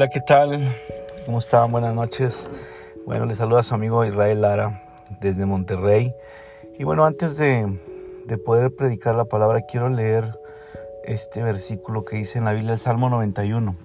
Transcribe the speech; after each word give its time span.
Hola, 0.00 0.08
¿qué 0.08 0.22
tal? 0.22 0.74
¿Cómo 1.26 1.40
están? 1.40 1.70
Buenas 1.72 1.94
noches. 1.94 2.50
Bueno, 3.04 3.26
les 3.26 3.36
saluda 3.36 3.60
a 3.60 3.62
su 3.62 3.74
amigo 3.74 4.02
Israel 4.06 4.40
Lara 4.40 4.82
desde 5.20 5.44
Monterrey. 5.44 6.14
Y 6.78 6.84
bueno, 6.84 7.04
antes 7.04 7.36
de, 7.36 7.78
de 8.24 8.38
poder 8.38 8.74
predicar 8.74 9.14
la 9.14 9.26
palabra, 9.26 9.60
quiero 9.60 9.90
leer 9.90 10.40
este 11.04 11.42
versículo 11.42 12.06
que 12.06 12.16
dice 12.16 12.38
en 12.38 12.46
la 12.46 12.54
Biblia, 12.54 12.72
el 12.72 12.78
Salmo 12.78 13.10
91. 13.10 13.76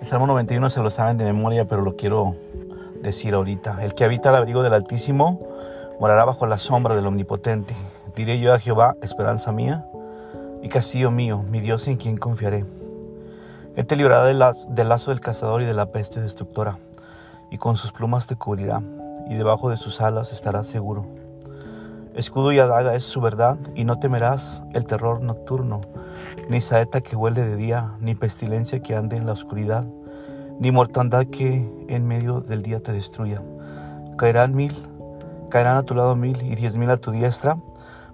El 0.00 0.06
Salmo 0.06 0.26
91 0.26 0.70
se 0.70 0.80
lo 0.80 0.88
saben 0.88 1.18
de 1.18 1.26
memoria, 1.26 1.66
pero 1.66 1.82
lo 1.82 1.96
quiero 1.96 2.34
decir 3.02 3.34
ahorita. 3.34 3.84
El 3.84 3.92
que 3.92 4.04
habita 4.04 4.30
al 4.30 4.36
abrigo 4.36 4.62
del 4.62 4.72
Altísimo 4.72 5.46
morará 6.00 6.24
bajo 6.24 6.46
la 6.46 6.56
sombra 6.56 6.96
del 6.96 7.06
Omnipotente. 7.06 7.74
Diré 8.16 8.40
yo 8.40 8.54
a 8.54 8.58
Jehová, 8.58 8.96
esperanza 9.02 9.52
mía 9.52 9.84
y 10.62 10.70
castillo 10.70 11.10
mío, 11.10 11.44
mi 11.50 11.60
Dios 11.60 11.86
en 11.86 11.98
quien 11.98 12.16
confiaré. 12.16 12.64
Él 13.80 13.86
te 13.86 13.96
librará 13.96 14.26
del 14.26 14.88
lazo 14.90 15.10
del 15.10 15.20
cazador 15.20 15.62
y 15.62 15.64
de 15.64 15.72
la 15.72 15.86
peste 15.86 16.20
destructora, 16.20 16.76
y 17.50 17.56
con 17.56 17.78
sus 17.78 17.92
plumas 17.92 18.26
te 18.26 18.36
cubrirá, 18.36 18.82
y 19.26 19.36
debajo 19.36 19.70
de 19.70 19.76
sus 19.76 20.02
alas 20.02 20.34
estarás 20.34 20.66
seguro. 20.66 21.06
Escudo 22.14 22.52
y 22.52 22.58
adaga 22.58 22.94
es 22.94 23.04
su 23.04 23.22
verdad, 23.22 23.56
y 23.74 23.84
no 23.84 23.98
temerás 23.98 24.62
el 24.74 24.84
terror 24.84 25.22
nocturno, 25.22 25.80
ni 26.50 26.60
saeta 26.60 27.00
que 27.00 27.16
huele 27.16 27.40
de 27.40 27.56
día, 27.56 27.94
ni 28.00 28.14
pestilencia 28.14 28.80
que 28.80 28.94
ande 28.94 29.16
en 29.16 29.24
la 29.24 29.32
oscuridad, 29.32 29.86
ni 30.58 30.70
mortandad 30.70 31.24
que 31.28 31.66
en 31.88 32.06
medio 32.06 32.42
del 32.42 32.60
día 32.60 32.80
te 32.80 32.92
destruya. 32.92 33.40
Caerán 34.18 34.54
mil, 34.54 34.74
caerán 35.48 35.78
a 35.78 35.84
tu 35.84 35.94
lado 35.94 36.14
mil 36.16 36.42
y 36.42 36.54
diez 36.54 36.76
mil 36.76 36.90
a 36.90 36.98
tu 36.98 37.12
diestra, 37.12 37.56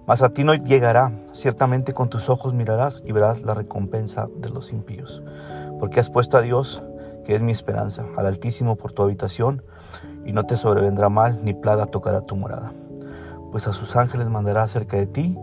mas 0.07 0.23
a 0.23 0.29
ti 0.29 0.45
no 0.45 0.55
llegará, 0.55 1.11
ciertamente 1.33 1.93
con 1.93 2.09
tus 2.09 2.29
ojos 2.29 2.53
mirarás 2.53 3.03
y 3.05 3.11
verás 3.11 3.41
la 3.41 3.53
recompensa 3.53 4.29
de 4.37 4.49
los 4.49 4.71
impíos. 4.71 5.21
Porque 5.79 5.99
has 5.99 6.09
puesto 6.09 6.37
a 6.37 6.41
Dios, 6.41 6.81
que 7.25 7.35
es 7.35 7.41
mi 7.41 7.51
esperanza, 7.51 8.05
al 8.15 8.25
Altísimo 8.25 8.77
por 8.77 8.93
tu 8.93 9.03
habitación, 9.03 9.63
y 10.25 10.31
no 10.31 10.45
te 10.45 10.55
sobrevendrá 10.55 11.09
mal, 11.09 11.43
ni 11.43 11.53
plaga 11.53 11.87
tocará 11.87 12.21
tu 12.21 12.37
morada. 12.37 12.71
Pues 13.51 13.67
a 13.67 13.73
sus 13.73 13.97
ángeles 13.97 14.29
mandará 14.29 14.65
cerca 14.67 14.95
de 14.95 15.07
ti, 15.07 15.37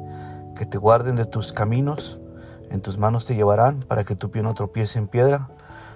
que 0.57 0.65
te 0.65 0.79
guarden 0.79 1.15
de 1.15 1.27
tus 1.27 1.53
caminos, 1.53 2.19
en 2.71 2.81
tus 2.81 2.97
manos 2.97 3.27
te 3.27 3.35
llevarán, 3.35 3.81
para 3.81 4.05
que 4.05 4.17
tu 4.17 4.31
pie 4.31 4.43
no 4.43 4.55
tropiece 4.55 4.99
en 4.99 5.09
piedra. 5.09 5.51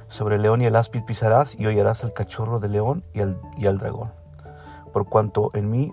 Sobre 0.08 0.36
el 0.36 0.42
león 0.42 0.60
y 0.60 0.66
el 0.66 0.76
áspid 0.76 1.04
pisarás, 1.04 1.58
y 1.58 1.66
hollarás 1.66 2.04
al 2.04 2.12
cachorro 2.12 2.60
del 2.60 2.72
león 2.72 3.02
y 3.14 3.20
al, 3.20 3.40
y 3.56 3.66
al 3.66 3.78
dragón. 3.78 4.12
Por 4.92 5.06
cuanto 5.06 5.52
en 5.54 5.70
mí 5.70 5.90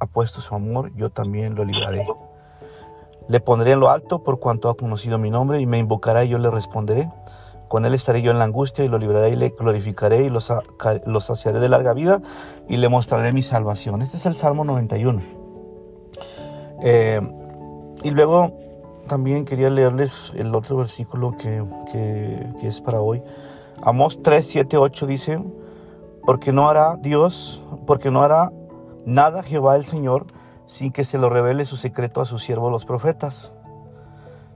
ha 0.00 0.06
puesto 0.06 0.40
su 0.40 0.54
amor, 0.54 0.92
yo 0.96 1.10
también 1.10 1.54
lo 1.54 1.64
libraré. 1.64 2.06
Le 3.28 3.38
pondré 3.40 3.72
en 3.72 3.80
lo 3.80 3.90
alto 3.90 4.24
por 4.24 4.40
cuanto 4.40 4.68
ha 4.70 4.76
conocido 4.76 5.18
mi 5.18 5.30
nombre 5.30 5.60
y 5.60 5.66
me 5.66 5.78
invocará 5.78 6.24
y 6.24 6.30
yo 6.30 6.38
le 6.38 6.50
responderé. 6.50 7.08
Con 7.68 7.84
él 7.84 7.94
estaré 7.94 8.22
yo 8.22 8.32
en 8.32 8.38
la 8.38 8.44
angustia 8.44 8.84
y 8.84 8.88
lo 8.88 8.98
libraré 8.98 9.30
y 9.30 9.36
le 9.36 9.50
glorificaré 9.50 10.24
y 10.24 10.30
lo, 10.30 10.40
saciaré 10.40 11.60
de 11.60 11.68
larga 11.68 11.92
vida 11.92 12.20
y 12.68 12.78
le 12.78 12.88
mostraré 12.88 13.32
mi 13.32 13.42
salvación. 13.42 14.02
Este 14.02 14.16
es 14.16 14.26
el 14.26 14.34
Salmo 14.34 14.64
91. 14.64 15.22
Eh, 16.82 17.20
y 18.02 18.10
luego 18.10 18.52
también 19.06 19.44
quería 19.44 19.70
leerles 19.70 20.32
el 20.34 20.52
otro 20.54 20.78
versículo 20.78 21.36
que, 21.36 21.62
que 21.92 22.66
es 22.66 22.80
para 22.80 23.00
hoy. 23.00 23.22
Amos 23.82 24.22
3, 24.22 24.44
7, 24.44 24.76
8 24.76 25.06
dice, 25.06 25.38
porque 26.24 26.52
no 26.52 26.68
hará 26.68 26.96
Dios, 27.00 27.62
porque 27.86 28.10
no 28.10 28.22
hará 28.22 28.50
Nada 29.10 29.42
Jehová 29.42 29.74
el 29.74 29.86
Señor 29.86 30.28
sin 30.66 30.92
que 30.92 31.02
se 31.02 31.18
lo 31.18 31.30
revele 31.30 31.64
su 31.64 31.74
secreto 31.74 32.20
a 32.20 32.24
sus 32.24 32.44
siervos 32.44 32.70
los 32.70 32.86
profetas. 32.86 33.52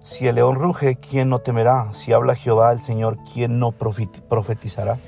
Si 0.04 0.28
el 0.28 0.36
león 0.36 0.54
ruge, 0.54 0.94
¿quién 0.94 1.28
no 1.28 1.40
temerá? 1.40 1.92
Si 1.92 2.12
habla 2.12 2.36
Jehová 2.36 2.70
el 2.70 2.78
Señor, 2.78 3.18
¿quién 3.32 3.58
no 3.58 3.72
profetizará? 3.72 4.98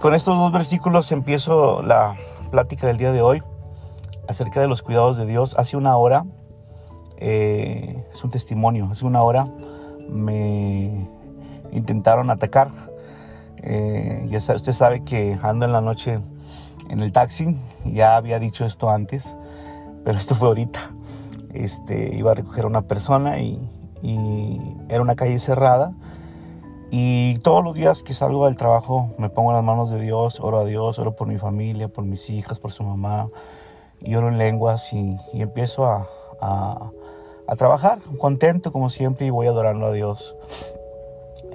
Con 0.00 0.14
estos 0.14 0.38
dos 0.38 0.52
versículos 0.52 1.10
empiezo 1.10 1.82
la 1.82 2.14
plática 2.52 2.86
del 2.86 2.96
día 2.96 3.10
de 3.10 3.22
hoy 3.22 3.42
acerca 4.28 4.60
de 4.60 4.68
los 4.68 4.80
cuidados 4.80 5.16
de 5.16 5.26
Dios. 5.26 5.56
Hace 5.58 5.76
una 5.76 5.96
hora, 5.96 6.26
eh, 7.16 8.06
es 8.12 8.22
un 8.22 8.30
testimonio, 8.30 8.86
hace 8.88 9.04
una 9.04 9.24
hora 9.24 9.48
me 10.08 11.08
intentaron 11.72 12.30
atacar. 12.30 12.70
Eh, 13.56 14.28
ya 14.30 14.38
usted 14.38 14.72
sabe 14.72 15.02
que 15.02 15.36
ando 15.42 15.66
en 15.66 15.72
la 15.72 15.80
noche 15.80 16.20
en 16.88 17.00
el 17.00 17.12
taxi. 17.12 17.56
Ya 17.84 18.16
había 18.16 18.38
dicho 18.38 18.64
esto 18.64 18.90
antes, 18.90 19.36
pero 20.04 20.18
esto 20.18 20.34
fue 20.34 20.48
ahorita. 20.48 20.90
Este, 21.54 22.14
iba 22.14 22.32
a 22.32 22.34
recoger 22.34 22.64
a 22.64 22.68
una 22.68 22.82
persona 22.82 23.40
y, 23.40 23.58
era 24.88 25.02
una 25.02 25.16
calle 25.16 25.38
cerrada. 25.38 25.92
Y 26.90 27.38
todos 27.38 27.62
los 27.62 27.74
días 27.74 28.02
que 28.02 28.14
salgo 28.14 28.46
del 28.46 28.56
trabajo 28.56 29.14
me 29.18 29.28
pongo 29.28 29.50
en 29.50 29.56
las 29.56 29.64
manos 29.64 29.90
de 29.90 30.00
Dios, 30.00 30.40
oro 30.40 30.60
a 30.60 30.64
Dios, 30.64 30.98
oro 30.98 31.14
por 31.16 31.26
mi 31.28 31.36
familia, 31.36 31.88
por 31.88 32.04
mis 32.04 32.30
hijas, 32.30 32.58
por 32.58 32.72
su 32.72 32.84
mamá, 32.84 33.28
y 34.00 34.14
oro 34.14 34.28
en 34.28 34.38
lenguas 34.38 34.92
y, 34.92 35.16
empiezo 35.34 35.84
a, 35.84 36.08
a, 36.40 36.90
a, 37.46 37.56
trabajar 37.56 37.98
contento 38.18 38.72
como 38.72 38.88
siempre 38.88 39.26
y 39.26 39.30
voy 39.30 39.48
adorando 39.48 39.86
a 39.86 39.92
Dios. 39.92 40.34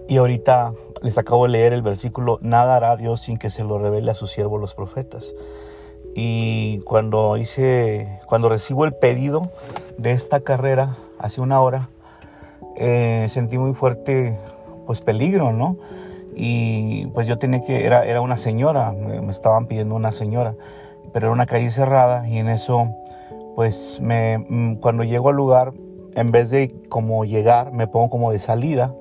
Y 0.07 0.17
ahorita 0.17 0.73
les 1.01 1.17
acabo 1.17 1.45
de 1.45 1.51
leer 1.51 1.73
el 1.73 1.81
versículo, 1.81 2.39
nada 2.41 2.75
hará 2.75 2.95
Dios 2.97 3.21
sin 3.21 3.37
que 3.37 3.49
se 3.49 3.63
lo 3.63 3.77
revele 3.79 4.11
a 4.11 4.15
sus 4.15 4.31
siervos 4.31 4.59
los 4.59 4.75
profetas. 4.75 5.33
Y 6.15 6.79
cuando 6.79 7.37
hice, 7.37 8.19
cuando 8.27 8.49
recibo 8.49 8.85
el 8.85 8.93
pedido 8.93 9.51
de 9.97 10.11
esta 10.11 10.41
carrera 10.41 10.97
hace 11.19 11.41
una 11.41 11.61
hora, 11.61 11.89
eh, 12.75 13.25
sentí 13.29 13.57
muy 13.57 13.73
fuerte, 13.73 14.37
pues 14.85 15.01
peligro, 15.01 15.51
¿no? 15.51 15.77
Y 16.35 17.07
pues 17.07 17.27
yo 17.27 17.37
tenía 17.37 17.61
que, 17.61 17.85
era, 17.85 18.05
era 18.05 18.21
una 18.21 18.37
señora, 18.37 18.91
me 18.91 19.31
estaban 19.31 19.67
pidiendo 19.67 19.95
una 19.95 20.11
señora, 20.11 20.55
pero 21.13 21.27
era 21.27 21.33
una 21.33 21.45
calle 21.45 21.69
cerrada 21.71 22.27
y 22.27 22.37
en 22.37 22.49
eso, 22.49 22.89
pues 23.55 23.99
me, 24.01 24.37
mm, 24.37 24.75
cuando 24.75 25.03
llego 25.03 25.29
al 25.29 25.35
lugar, 25.35 25.73
en 26.15 26.31
vez 26.31 26.49
de 26.49 26.75
como 26.89 27.25
llegar, 27.25 27.71
me 27.71 27.87
pongo 27.87 28.09
como 28.09 28.31
de 28.31 28.39
salida 28.39 28.93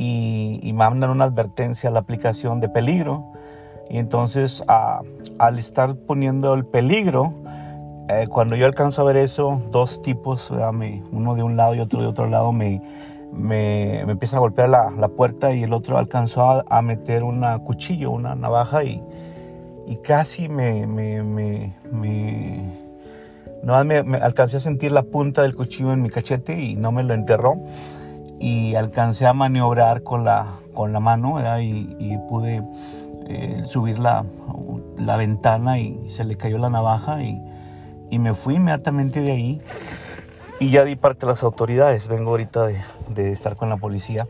y, 0.00 0.58
y 0.62 0.72
mandan 0.72 1.10
una 1.10 1.26
advertencia 1.26 1.90
a 1.90 1.92
la 1.92 2.00
aplicación 2.00 2.58
de 2.58 2.70
peligro. 2.70 3.32
Y 3.90 3.98
entonces 3.98 4.64
al 4.66 5.58
estar 5.58 5.94
poniendo 5.94 6.54
el 6.54 6.64
peligro, 6.64 7.34
eh, 8.08 8.26
cuando 8.28 8.56
yo 8.56 8.64
alcanzo 8.64 9.02
a 9.02 9.04
ver 9.04 9.18
eso, 9.18 9.60
dos 9.70 10.00
tipos, 10.00 10.50
uno 10.50 11.34
de 11.34 11.42
un 11.42 11.56
lado 11.58 11.74
y 11.74 11.80
otro 11.80 12.00
de 12.00 12.06
otro 12.06 12.28
lado, 12.28 12.50
me, 12.50 12.80
me, 13.30 14.02
me 14.06 14.12
empieza 14.12 14.38
a 14.38 14.40
golpear 14.40 14.70
la, 14.70 14.90
la, 14.90 15.08
puerta 15.08 15.52
y 15.52 15.64
el 15.64 15.74
otro 15.74 15.98
alcanzó 15.98 16.42
a, 16.44 16.64
a 16.70 16.80
meter 16.80 17.22
un 17.22 17.44
cuchillo, 17.66 18.10
una 18.10 18.34
navaja 18.34 18.84
y, 18.84 19.02
y 19.86 19.96
casi 19.96 20.48
me, 20.48 20.86
me, 20.86 21.22
me, 21.22 21.74
no, 23.62 23.84
me, 23.84 24.16
alcancé 24.16 24.56
a 24.56 24.60
sentir 24.60 24.92
la 24.92 25.02
punta 25.02 25.42
del 25.42 25.54
cuchillo 25.54 25.92
en 25.92 26.00
mi 26.00 26.08
cachete 26.08 26.58
y 26.58 26.74
no 26.74 26.90
me 26.90 27.02
lo 27.02 27.12
enterró 27.12 27.56
y 28.40 28.74
alcancé 28.74 29.26
a 29.26 29.34
maniobrar 29.34 30.02
con 30.02 30.24
la, 30.24 30.46
con 30.74 30.92
la 30.94 30.98
mano 30.98 31.38
y, 31.60 32.16
pude 32.28 32.62
eh, 33.26 33.62
subir 33.64 33.98
la, 33.98 34.24
la, 34.96 35.16
ventana 35.16 35.78
y 35.78 36.08
se 36.08 36.24
le 36.24 36.36
cayó 36.36 36.56
la 36.56 36.70
navaja 36.70 37.22
y, 37.22 37.38
y, 38.10 38.18
me 38.18 38.32
fui 38.32 38.54
inmediatamente 38.54 39.20
de 39.20 39.30
ahí 39.30 39.62
y 40.58 40.70
ya 40.70 40.84
di 40.84 40.96
parte 40.96 41.26
a 41.26 41.28
las 41.28 41.42
autoridades. 41.42 42.08
Vengo 42.08 42.30
ahorita 42.30 42.66
de, 42.66 42.80
de 43.08 43.30
estar 43.30 43.56
con 43.56 43.68
la 43.68 43.76
policía 43.76 44.26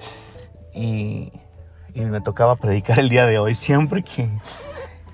y, 0.75 1.33
y, 1.95 2.01
me 2.01 2.21
tocaba 2.21 2.57
predicar 2.57 2.99
el 2.99 3.09
día 3.09 3.27
de 3.27 3.39
hoy. 3.39 3.55
Siempre 3.55 4.03
que, 4.03 4.29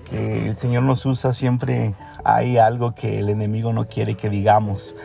que 0.09 0.47
el 0.47 0.57
Señor 0.57 0.81
nos 0.83 1.05
usa, 1.05 1.33
siempre 1.33 1.93
hay 2.23 2.57
algo 2.57 2.95
que 2.95 3.19
el 3.19 3.29
enemigo 3.29 3.73
no 3.73 3.85
quiere 3.85 4.15
que 4.15 4.29
digamos. 4.29 4.95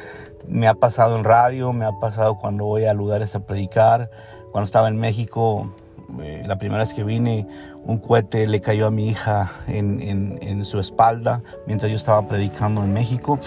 Me 0.48 0.68
ha 0.68 0.74
pasado 0.74 1.16
en 1.16 1.24
radio, 1.24 1.72
me 1.72 1.84
ha 1.84 1.92
pasado 1.92 2.36
cuando 2.36 2.64
voy 2.64 2.84
a 2.84 2.94
lugares 2.94 3.34
a 3.34 3.40
predicar. 3.40 4.10
Cuando 4.50 4.66
estaba 4.66 4.88
en 4.88 4.96
México, 4.96 5.72
eh, 6.20 6.42
la 6.46 6.58
primera 6.58 6.80
vez 6.82 6.92
que 6.92 7.04
vine, 7.04 7.46
un 7.84 7.98
cohete 7.98 8.46
le 8.46 8.60
cayó 8.60 8.86
a 8.86 8.90
mi 8.90 9.08
hija 9.08 9.52
en, 9.66 10.00
en, 10.02 10.64
su 10.64 10.78
espalda 10.78 11.42
mientras 11.66 11.90
yo 11.90 11.96
estaba 11.96 12.28
predicando 12.28 12.84
en 12.84 12.92
México. 12.92 13.38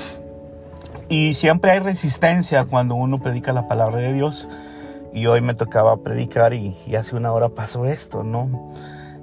Y 1.07 1.35
siempre 1.35 1.71
hay 1.71 1.79
resistencia 1.79 2.65
cuando 2.65 2.95
uno 2.95 3.19
predica 3.19 3.53
la 3.53 3.67
palabra 3.67 3.97
de 3.97 4.13
Dios. 4.13 4.49
Y 5.13 5.27
hoy 5.27 5.39
me 5.41 5.53
tocaba 5.53 5.97
predicar 5.97 6.53
y, 6.53 6.75
y 6.85 6.95
hace 6.95 7.15
una 7.15 7.31
hora 7.31 7.49
pasó 7.49 7.85
esto, 7.85 8.23
¿no? 8.23 8.73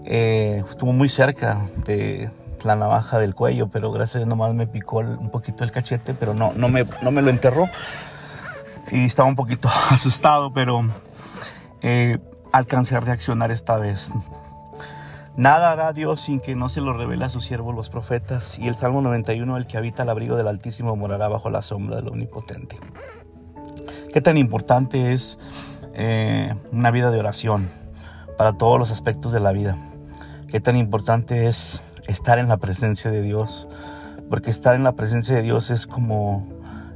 Eh, 0.05 0.65
estuvo 0.69 0.93
muy 0.93 1.09
cerca 1.09 1.69
de, 1.85 2.31
la 2.65 2.77
navaja 2.77 3.19
del 3.19 3.35
cuello, 3.35 3.69
pero 3.69 3.93
gracias 3.93 4.17
a 4.17 4.19
Dios 4.21 4.29
nomás 4.29 4.55
me 4.55 4.67
picó 4.67 4.99
un 4.99 5.31
poquito 5.31 5.65
el 5.65 5.73
cachete, 5.73 6.15
pero 6.15 6.35
no, 6.35 6.53
no, 6.55 6.69
me, 6.69 6.87
no 7.03 7.11
me 7.11 7.23
lo 7.23 7.31
enterró. 7.31 7.69
Y 8.91 9.07
estaba 9.07 9.29
un 9.29 9.37
poquito 9.37 9.69
asustado, 9.91 10.53
pero 10.53 10.85
eh, 11.83 12.19
alcancé 12.53 12.97
a 12.97 13.01
reaccionar 13.01 13.51
esta 13.51 13.77
vez. 13.77 14.13
Nada 15.37 15.73
hará 15.73 15.93
Dios 15.93 16.21
sin 16.21 16.41
que 16.41 16.55
no 16.55 16.69
se 16.69 16.81
lo 16.83 16.93
revele 16.93 17.25
a 17.25 17.29
sus 17.29 17.45
siervos 17.45 17.75
los 17.75 17.89
profetas. 17.89 18.59
Y 18.59 18.69
el 18.69 18.75
Salmo 18.75 19.01
91, 19.01 19.57
el 19.57 19.67
que 19.67 19.79
habita 19.79 20.03
al 20.03 20.11
abrigo 20.11 20.37
del 20.37 20.49
Altísimo 20.49 20.95
morará 20.95 21.29
bajo 21.29 21.49
la 21.49 21.63
sombra 21.63 21.97
del 21.97 22.09
Omnipotente. 22.09 22.79
¿Qué 24.13 24.21
tan 24.21 24.37
importante 24.37 25.13
es 25.13 25.39
eh, 25.95 26.55
una 26.71 26.91
vida 26.91 27.11
de 27.11 27.19
oración? 27.19 27.83
para 28.37 28.55
todos 28.55 28.79
los 28.79 28.91
aspectos 28.91 29.33
de 29.33 29.41
la 29.41 29.53
vida. 29.53 29.77
Qué 30.49 30.61
tan 30.61 30.77
importante 30.77 31.47
es 31.47 31.83
estar 32.07 32.39
en 32.39 32.49
la 32.49 32.57
presencia 32.57 33.11
de 33.11 33.23
Dios, 33.23 33.69
porque 34.29 34.51
estar 34.51 34.75
en 34.75 34.85
la 34.85 34.93
presencia 34.93 35.37
de 35.37 35.43
Dios 35.43 35.71
es 35.71 35.87
como 35.87 36.49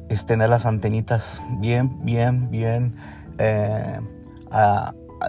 es 0.09 0.27
tener 0.27 0.49
las 0.49 0.67
antenitas 0.67 1.43
bien, 1.59 2.05
bien, 2.05 2.51
bien 2.51 2.97
eh, 3.39 3.99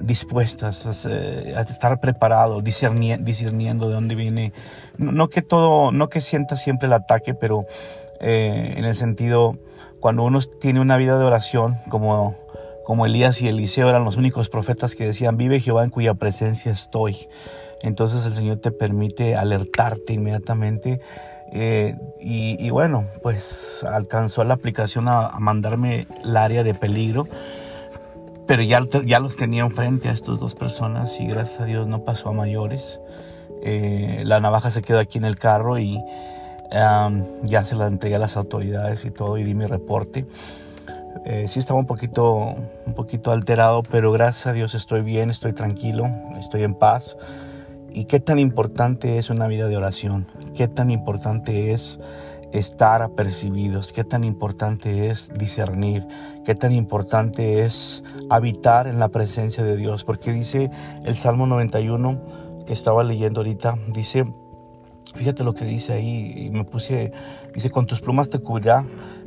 dispuestas 0.03 1.05
eh, 1.09 1.53
a, 1.55 1.61
estar 1.61 1.99
preparado, 1.99 2.61
discerniendo 2.61 3.87
de 3.87 3.93
dónde 3.93 4.15
viene. 4.15 4.53
No, 4.97 5.29
que 5.29 5.41
todo, 5.41 5.91
no 5.91 6.09
que 6.09 6.21
sienta 6.21 6.55
siempre 6.55 6.87
el 6.87 6.93
ataque, 6.93 7.33
pero 7.33 7.65
eh, 8.19 8.75
en 8.77 8.85
el 8.85 8.95
sentido, 8.95 9.57
cuando 9.99 10.23
uno 10.23 10.39
tiene 10.59 10.79
una 10.79 10.97
vida 10.97 11.17
de 11.17 11.25
oración, 11.25 11.77
como, 11.89 12.35
como 12.85 13.05
Elías 13.05 13.41
y 13.41 13.47
Eliseo 13.47 13.89
eran 13.89 14.05
los 14.05 14.17
únicos 14.17 14.49
profetas 14.49 14.95
que 14.95 15.05
decían, 15.05 15.37
vive 15.37 15.59
Jehová 15.59 15.83
en 15.83 15.89
cuya 15.89 16.13
presencia 16.13 16.71
estoy. 16.71 17.27
Entonces 17.81 18.25
el 18.25 18.33
Señor 18.33 18.59
te 18.59 18.71
permite 18.71 19.35
alertarte 19.35 20.13
inmediatamente. 20.13 20.99
Eh, 21.51 21.95
y, 22.19 22.69
bueno, 22.71 23.05
pues 23.21 23.85
alcanzó 23.89 24.43
la 24.43 24.55
aplicación 24.55 25.07
a, 25.07 25.39
mandarme 25.39 26.07
el 26.23 26.35
área 26.35 26.63
de 26.63 26.73
peligro 26.73 27.27
pero 28.45 28.63
ya, 28.63 28.81
ya 29.03 29.19
los 29.19 29.35
tenía 29.35 29.63
enfrente 29.63 30.07
a 30.07 30.13
estas 30.13 30.39
dos 30.39 30.55
personas 30.55 31.19
y 31.19 31.27
gracias 31.27 31.59
a 31.59 31.65
Dios 31.65 31.85
no 31.85 32.05
pasó 32.05 32.29
a 32.29 32.31
mayores. 32.31 33.01
Eh, 33.61 34.21
la 34.25 34.39
navaja 34.39 34.71
se 34.71 34.81
quedó 34.81 34.99
aquí 34.99 35.17
en 35.17 35.25
el 35.25 35.37
carro 35.37 35.77
y 35.77 35.99
ya 37.43 37.63
se 37.65 37.75
la 37.75 37.87
entregué 37.87 38.15
a 38.15 38.19
las 38.19 38.37
autoridades 38.37 39.03
y 39.03 39.11
todo 39.11 39.37
y 39.37 39.43
di 39.43 39.53
mi 39.53 39.65
reporte. 39.65 40.25
Eh, 41.25 41.47
sí 41.47 41.59
estaba 41.59 41.79
un 41.79 41.85
poquito, 41.85 42.55
un 42.85 42.93
poquito 42.93 43.31
alterado, 43.31 43.83
pero 43.83 44.11
gracias 44.11 44.47
a 44.47 44.53
Dios 44.53 44.75
estoy 44.75 45.01
bien, 45.01 45.29
estoy 45.29 45.53
tranquilo, 45.53 46.09
estoy 46.39 46.63
en 46.63 46.73
paz. 46.73 47.17
Y 47.97 48.05
qué 48.05 48.19
tan 48.19 48.37
importante 48.37 49.17
es 49.17 49.31
una 49.31 49.47
vida 49.47 49.67
de 49.67 49.75
oración, 49.75 50.27
qué 50.53 50.67
tan 50.67 50.91
importante 50.91 51.73
es 51.73 51.97
estar 52.51 53.01
apercibidos, 53.01 53.91
qué 53.91 54.03
tan 54.03 54.23
importante 54.23 55.09
es 55.09 55.33
discernir, 55.33 56.05
qué 56.45 56.53
tan 56.53 56.73
importante 56.73 57.63
es 57.65 58.03
habitar 58.29 58.85
en 58.85 58.99
la 58.99 59.07
presencia 59.07 59.63
de 59.63 59.75
Dios, 59.75 60.03
porque 60.03 60.31
dice 60.31 60.69
el 61.05 61.15
Salmo 61.15 61.47
91 61.47 62.65
que 62.67 62.73
estaba 62.73 63.03
leyendo 63.03 63.39
ahorita, 63.39 63.79
dice, 63.87 64.31
fíjate 65.15 65.43
lo 65.43 65.55
que 65.55 65.65
dice 65.65 65.93
ahí, 65.93 66.33
y 66.37 66.51
me 66.51 66.65
puse, 66.65 67.11
dice, 67.55 67.71
con 67.71 67.87
tus 67.87 67.99
plumas 67.99 68.29
te 68.29 68.37
cubrirá 68.37 68.85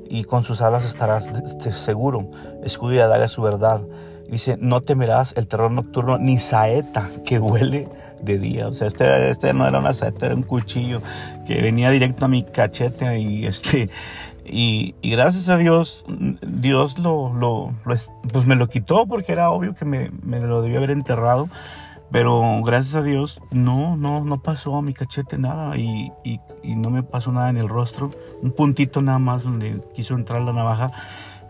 y 0.08 0.22
con 0.22 0.44
sus 0.44 0.60
alas 0.60 0.84
estarás 0.84 1.32
seguro, 1.72 2.30
escudo 2.62 2.94
y 2.94 3.00
adaga 3.00 3.26
su 3.26 3.42
verdad. 3.42 3.80
Dice, 4.30 4.56
no 4.60 4.80
temerás 4.80 5.34
el 5.36 5.48
terror 5.48 5.70
nocturno 5.72 6.16
ni 6.16 6.38
saeta 6.38 7.10
que 7.24 7.38
huele 7.38 7.88
de 8.22 8.38
día. 8.38 8.68
O 8.68 8.72
sea, 8.72 8.86
este, 8.86 9.30
este 9.30 9.52
no 9.52 9.66
era 9.66 9.80
una 9.80 9.92
saeta, 9.92 10.26
era 10.26 10.34
un 10.34 10.44
cuchillo 10.44 11.02
que 11.46 11.60
venía 11.60 11.90
directo 11.90 12.24
a 12.24 12.28
mi 12.28 12.44
cachete 12.44 13.18
y 13.18 13.46
este... 13.46 13.90
Y, 14.52 14.94
gracias 15.02 15.48
a 15.48 15.56
Dios, 15.56 16.04
Dios 16.42 16.98
lo, 16.98 17.32
lo, 17.34 17.72
pues 17.84 18.10
me 18.46 18.56
lo 18.56 18.68
quitó 18.68 19.06
porque 19.06 19.30
era 19.30 19.50
obvio 19.50 19.76
que 19.76 19.84
me, 19.84 20.10
me 20.24 20.40
lo 20.40 20.62
debía 20.62 20.78
haber 20.78 20.90
enterrado. 20.90 21.48
Pero 22.10 22.60
gracias 22.64 22.96
a 22.96 23.02
Dios 23.02 23.40
no, 23.52 23.96
no, 23.96 24.24
no 24.24 24.42
pasó 24.42 24.74
a 24.76 24.82
mi 24.82 24.92
cachete 24.92 25.38
nada 25.38 25.76
y, 25.76 26.10
y, 26.24 26.40
y, 26.64 26.74
no 26.74 26.90
me 26.90 27.04
pasó 27.04 27.30
nada 27.30 27.50
en 27.50 27.58
el 27.58 27.68
rostro. 27.68 28.10
Un 28.42 28.50
puntito 28.50 29.00
nada 29.02 29.20
más 29.20 29.44
donde 29.44 29.80
quiso 29.94 30.14
entrar 30.14 30.42
la 30.42 30.52
navaja. 30.52 30.90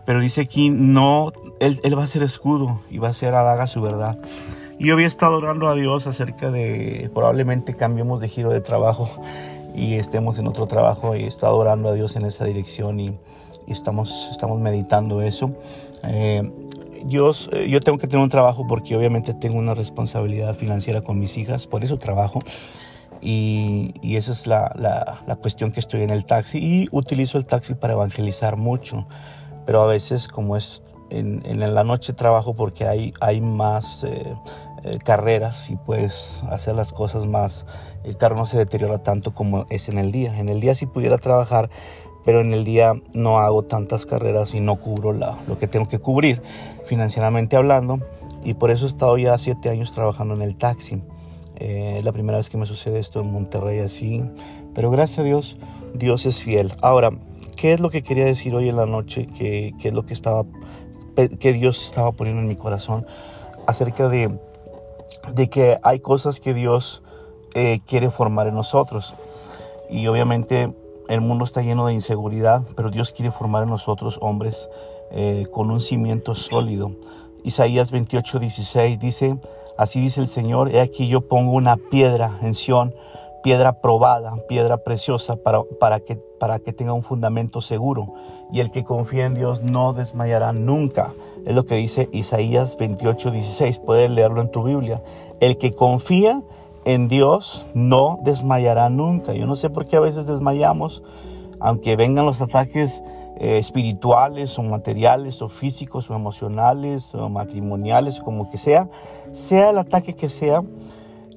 Pero 0.05 0.19
dice 0.19 0.41
aquí, 0.41 0.69
no, 0.69 1.31
él, 1.61 1.97
va 1.97 2.03
a 2.03 2.07
ser 2.07 2.23
escudo 2.23 2.81
y 2.89 2.97
va 2.97 3.09
a 3.09 3.13
ser 3.13 3.35
adaga 3.35 3.67
su 3.67 3.81
verdad. 3.81 4.17
Y 4.79 4.87
yo 4.87 4.93
había 4.93 5.07
estado 5.07 5.37
orando 5.37 5.67
a 5.67 5.75
Dios 5.75 6.07
acerca 6.07 6.49
de 6.49 7.09
probablemente 7.13 7.75
cambiemos 7.75 8.19
de 8.19 8.27
giro 8.27 8.49
de 8.49 8.61
trabajo 8.61 9.09
y 9.75 9.95
estemos 9.95 10.39
en 10.39 10.47
otro 10.47 10.65
trabajo 10.65 11.15
y 11.15 11.23
he 11.23 11.27
estado 11.27 11.55
orando 11.55 11.89
a 11.89 11.93
Dios 11.93 12.15
en 12.15 12.25
esa 12.25 12.45
dirección 12.45 12.99
y, 12.99 13.17
estamos, 13.67 14.27
estamos 14.31 14.59
meditando 14.59 15.21
eso. 15.21 15.51
Eh, 16.03 16.51
Dios, 17.05 17.49
eh, 17.53 17.69
yo 17.69 17.79
tengo 17.79 17.99
que 17.99 18.07
tener 18.07 18.23
un 18.23 18.29
trabajo 18.29 18.65
porque 18.67 18.97
obviamente 18.97 19.33
tengo 19.33 19.57
una 19.57 19.75
responsabilidad 19.75 20.55
financiera 20.55 21.01
con 21.01 21.19
mis 21.19 21.37
hijas, 21.37 21.67
por 21.67 21.83
eso 21.83 21.97
trabajo. 21.97 22.39
Y, 23.21 23.93
y 24.01 24.15
esa 24.15 24.31
es 24.31 24.47
la, 24.47 24.73
la, 24.75 25.21
la, 25.27 25.35
cuestión 25.35 25.71
que 25.71 25.79
estoy 25.79 26.01
en 26.01 26.09
el 26.09 26.25
taxi 26.25 26.57
y 26.57 26.89
utilizo 26.91 27.37
el 27.37 27.45
taxi 27.45 27.75
para 27.75 27.93
evangelizar 27.93 28.57
mucho, 28.57 29.05
pero 29.67 29.81
a 29.81 29.85
veces 29.85 30.27
como 30.27 30.57
es 30.57 30.81
en, 31.11 31.43
en 31.45 31.73
la 31.73 31.83
noche 31.83 32.13
trabajo 32.13 32.55
porque 32.55 32.87
hay, 32.87 33.13
hay 33.19 33.41
más 33.41 34.03
eh, 34.03 34.33
eh, 34.83 34.97
carreras 34.97 35.69
y 35.69 35.75
puedes 35.75 36.41
hacer 36.49 36.73
las 36.73 36.91
cosas 36.91 37.27
más, 37.27 37.67
el 38.03 38.17
carro 38.17 38.35
no 38.35 38.47
se 38.47 38.57
deteriora 38.57 39.03
tanto 39.03 39.35
como 39.35 39.67
es 39.69 39.89
en 39.89 39.99
el 39.99 40.11
día. 40.11 40.39
En 40.39 40.49
el 40.49 40.59
día 40.59 40.73
sí 40.73 40.87
pudiera 40.87 41.19
trabajar, 41.19 41.69
pero 42.25 42.41
en 42.41 42.51
el 42.51 42.63
día 42.63 42.93
no 43.13 43.37
hago 43.37 43.63
tantas 43.63 44.07
carreras 44.07 44.55
y 44.55 44.59
no 44.59 44.77
cubro 44.77 45.13
la, 45.13 45.37
lo 45.47 45.59
que 45.59 45.67
tengo 45.67 45.87
que 45.87 45.99
cubrir 45.99 46.41
financieramente 46.85 47.55
hablando 47.55 47.99
y 48.43 48.55
por 48.55 48.71
eso 48.71 48.85
he 48.85 48.87
estado 48.87 49.19
ya 49.19 49.37
siete 49.37 49.69
años 49.69 49.93
trabajando 49.93 50.33
en 50.33 50.41
el 50.41 50.55
taxi. 50.57 51.03
Eh, 51.57 51.97
es 51.99 52.03
la 52.03 52.11
primera 52.11 52.39
vez 52.39 52.49
que 52.49 52.57
me 52.57 52.65
sucede 52.65 52.97
esto 52.97 53.21
en 53.21 53.31
Monterrey 53.31 53.79
así, 53.79 54.23
pero 54.73 54.89
gracias 54.89 55.19
a 55.19 55.23
Dios, 55.23 55.59
Dios 55.93 56.25
es 56.25 56.41
fiel. 56.41 56.73
Ahora, 56.81 57.11
¿qué 57.55 57.73
es 57.73 57.79
lo 57.79 57.91
que 57.91 58.01
quería 58.01 58.25
decir 58.25 58.55
hoy 58.55 58.69
en 58.69 58.77
la 58.77 58.87
noche? 58.87 59.27
¿Qué, 59.37 59.73
qué 59.79 59.89
es 59.89 59.93
lo 59.93 60.07
que, 60.07 60.13
estaba, 60.15 60.43
que 61.15 61.53
Dios 61.53 61.85
estaba 61.85 62.11
poniendo 62.11 62.41
en 62.41 62.47
mi 62.47 62.55
corazón 62.55 63.05
acerca 63.67 64.09
de 64.09 64.39
de 65.33 65.49
que 65.49 65.77
hay 65.83 65.99
cosas 65.99 66.39
que 66.39 66.53
Dios 66.53 67.03
eh, 67.53 67.79
quiere 67.85 68.09
formar 68.09 68.47
en 68.47 68.55
nosotros. 68.55 69.13
Y 69.89 70.07
obviamente 70.07 70.73
el 71.07 71.21
mundo 71.21 71.45
está 71.45 71.61
lleno 71.61 71.87
de 71.87 71.93
inseguridad, 71.93 72.63
pero 72.75 72.89
Dios 72.89 73.11
quiere 73.11 73.31
formar 73.31 73.63
en 73.63 73.69
nosotros 73.69 74.17
hombres 74.21 74.69
eh, 75.11 75.45
con 75.51 75.71
un 75.71 75.81
cimiento 75.81 76.35
sólido. 76.35 76.91
Isaías 77.43 77.91
28, 77.91 78.39
16 78.39 78.99
dice, 78.99 79.37
así 79.77 79.99
dice 79.99 80.21
el 80.21 80.27
Señor, 80.27 80.73
he 80.73 80.79
aquí 80.79 81.07
yo 81.07 81.21
pongo 81.21 81.53
una 81.53 81.75
piedra 81.77 82.39
en 82.41 82.53
Sión, 82.53 82.93
piedra 83.41 83.81
probada, 83.81 84.35
piedra 84.47 84.77
preciosa 84.77 85.35
para, 85.35 85.61
para, 85.79 85.99
que, 85.99 86.15
para 86.39 86.59
que 86.59 86.73
tenga 86.73 86.93
un 86.93 87.03
fundamento 87.03 87.61
seguro. 87.61 88.13
Y 88.51 88.59
el 88.59 88.71
que 88.71 88.83
confía 88.83 89.25
en 89.25 89.35
Dios 89.35 89.61
no 89.61 89.93
desmayará 89.93 90.53
nunca. 90.53 91.13
Es 91.45 91.55
lo 91.55 91.65
que 91.65 91.75
dice 91.75 92.09
Isaías 92.11 92.77
28, 92.77 93.31
16. 93.31 93.79
Puedes 93.79 94.09
leerlo 94.09 94.41
en 94.41 94.51
tu 94.51 94.63
Biblia. 94.63 95.01
El 95.39 95.57
que 95.57 95.73
confía 95.73 96.41
en 96.85 97.07
Dios 97.07 97.65
no 97.73 98.19
desmayará 98.23 98.89
nunca. 98.89 99.33
Yo 99.33 99.45
no 99.45 99.55
sé 99.55 99.69
por 99.69 99.85
qué 99.85 99.97
a 99.97 100.01
veces 100.01 100.27
desmayamos, 100.27 101.03
aunque 101.59 101.95
vengan 101.95 102.25
los 102.25 102.41
ataques 102.41 103.03
eh, 103.37 103.57
espirituales 103.57 104.57
o 104.59 104.63
materiales 104.63 105.41
o 105.41 105.49
físicos 105.49 106.09
o 106.09 106.15
emocionales 106.15 107.15
o 107.15 107.29
matrimoniales 107.29 108.19
como 108.19 108.49
que 108.49 108.57
sea, 108.57 108.89
sea 109.31 109.69
el 109.69 109.77
ataque 109.77 110.13
que 110.13 110.29
sea, 110.29 110.63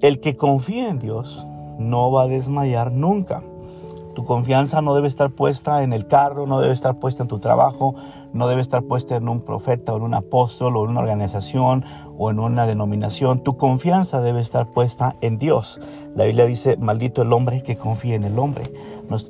el 0.03 0.21
que 0.21 0.37
confía 0.37 0.89
en 0.89 0.99
Dios 0.99 1.47
no 1.79 2.11
va 2.11 2.25
a 2.25 2.29
desmayar 2.29 2.93
nunca. 2.93 3.43
Tu 4.15 4.25
confianza 4.25 4.81
no 4.81 4.95
debe 4.95 5.09
estar 5.09 5.31
puesta 5.31 5.83
en 5.83 5.93
el 5.93 6.07
carro, 6.07 6.47
no 6.47 6.61
debe 6.61 6.73
estar 6.73 7.01
puesta 7.01 7.25
en 7.25 7.29
tu 7.29 7.41
trabajo, 7.41 7.97
no 8.33 8.47
debe 8.47 8.61
estar 8.61 8.85
puesta 8.85 9.17
en 9.17 9.29
un 9.29 9.41
profeta 9.41 9.93
o 9.93 9.97
en 9.97 10.05
un 10.05 10.15
apóstol 10.15 10.77
o 10.77 10.85
en 10.85 10.91
una 10.91 11.01
organización 11.01 11.85
o 12.17 12.31
en 12.31 12.39
una 12.39 12.67
denominación. 12.67 13.43
Tu 13.43 13.57
confianza 13.57 14.21
debe 14.21 14.41
estar 14.41 14.69
puesta 14.69 15.17
en 15.21 15.39
Dios. 15.39 15.81
La 16.15 16.25
Biblia 16.25 16.47
dice, 16.47 16.77
maldito 16.77 17.23
el 17.23 17.33
hombre 17.33 17.65
que 17.65 17.77
confía 17.77 18.15
en 18.15 18.23
el 18.23 18.39
hombre. 18.39 18.73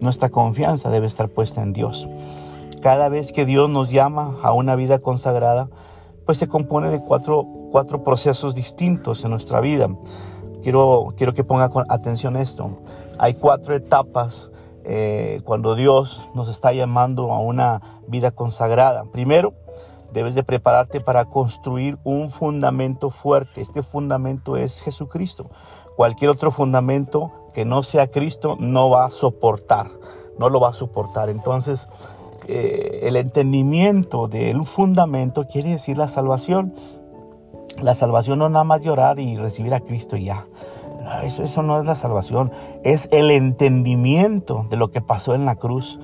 Nuestra 0.00 0.28
confianza 0.28 0.90
debe 0.90 1.06
estar 1.06 1.30
puesta 1.30 1.62
en 1.62 1.72
Dios. 1.72 2.06
Cada 2.82 3.08
vez 3.08 3.32
que 3.32 3.46
Dios 3.46 3.70
nos 3.70 3.90
llama 3.90 4.36
a 4.42 4.52
una 4.52 4.76
vida 4.76 4.98
consagrada, 4.98 5.70
pues 6.26 6.36
se 6.36 6.48
compone 6.48 6.90
de 6.90 7.00
cuatro, 7.00 7.46
cuatro 7.70 8.04
procesos 8.04 8.54
distintos 8.54 9.24
en 9.24 9.30
nuestra 9.30 9.60
vida. 9.60 9.88
Quiero, 10.64 11.12
quiero 11.14 11.34
que 11.34 11.44
ponga 11.44 11.70
atención 11.90 12.36
a 12.36 12.40
esto. 12.40 12.70
Hay 13.18 13.34
cuatro 13.34 13.74
etapas 13.76 14.50
eh, 14.82 15.42
cuando 15.44 15.74
Dios 15.74 16.26
nos 16.34 16.48
está 16.48 16.72
llamando 16.72 17.32
a 17.32 17.38
una 17.38 18.00
vida 18.08 18.30
consagrada. 18.30 19.04
Primero, 19.12 19.52
debes 20.14 20.34
de 20.34 20.42
prepararte 20.42 21.02
para 21.02 21.26
construir 21.26 21.98
un 22.02 22.30
fundamento 22.30 23.10
fuerte. 23.10 23.60
Este 23.60 23.82
fundamento 23.82 24.56
es 24.56 24.80
Jesucristo. 24.80 25.50
Cualquier 25.96 26.30
otro 26.30 26.50
fundamento 26.50 27.30
que 27.52 27.66
no 27.66 27.82
sea 27.82 28.10
Cristo 28.10 28.56
no 28.58 28.88
va 28.88 29.04
a 29.04 29.10
soportar, 29.10 29.90
no 30.38 30.48
lo 30.48 30.60
va 30.60 30.70
a 30.70 30.72
soportar. 30.72 31.28
Entonces, 31.28 31.88
eh, 32.48 33.00
el 33.02 33.16
entendimiento 33.16 34.28
del 34.28 34.64
fundamento 34.64 35.44
quiere 35.46 35.72
decir 35.72 35.98
la 35.98 36.08
salvación. 36.08 36.74
La 37.80 37.94
salvación 37.94 38.38
no 38.38 38.48
nada 38.48 38.64
más 38.64 38.82
llorar 38.82 39.18
y 39.18 39.36
recibir 39.36 39.74
a 39.74 39.80
Cristo 39.80 40.16
y 40.16 40.24
ya. 40.24 40.46
Eso, 41.22 41.42
eso 41.42 41.62
no 41.62 41.80
es 41.80 41.86
la 41.86 41.94
salvación, 41.94 42.50
es 42.82 43.08
el 43.12 43.30
entendimiento 43.30 44.66
de 44.70 44.76
lo 44.76 44.90
que 44.90 45.02
pasó 45.02 45.34
en 45.34 45.44
la 45.44 45.56
cruz. 45.56 45.98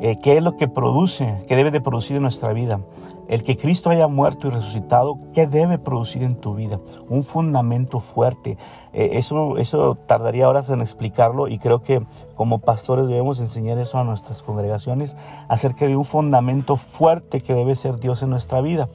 eh, 0.00 0.18
qué 0.20 0.36
es 0.36 0.42
lo 0.42 0.56
que 0.56 0.68
produce, 0.68 1.44
qué 1.46 1.56
debe 1.56 1.70
de 1.70 1.80
producir 1.80 2.16
en 2.16 2.22
nuestra 2.22 2.52
vida. 2.52 2.80
El 3.28 3.42
que 3.42 3.56
Cristo 3.56 3.88
haya 3.88 4.06
muerto 4.06 4.48
y 4.48 4.50
resucitado, 4.50 5.18
¿qué 5.32 5.46
debe 5.46 5.78
producir 5.78 6.22
en 6.22 6.36
tu 6.36 6.54
vida? 6.54 6.78
Un 7.08 7.24
fundamento 7.24 8.00
fuerte. 8.00 8.58
Eh, 8.92 9.10
eso, 9.12 9.56
eso 9.56 9.94
tardaría 9.94 10.48
horas 10.48 10.68
en 10.68 10.82
explicarlo 10.82 11.48
y 11.48 11.58
creo 11.58 11.80
que 11.80 12.02
como 12.34 12.58
pastores 12.58 13.08
debemos 13.08 13.40
enseñar 13.40 13.78
eso 13.78 13.98
a 13.98 14.04
nuestras 14.04 14.42
congregaciones 14.42 15.16
acerca 15.48 15.86
de 15.86 15.96
un 15.96 16.04
fundamento 16.04 16.76
fuerte 16.76 17.40
que 17.40 17.54
debe 17.54 17.74
ser 17.74 17.98
Dios 17.98 18.22
en 18.22 18.30
nuestra 18.30 18.60
vida. 18.60 18.88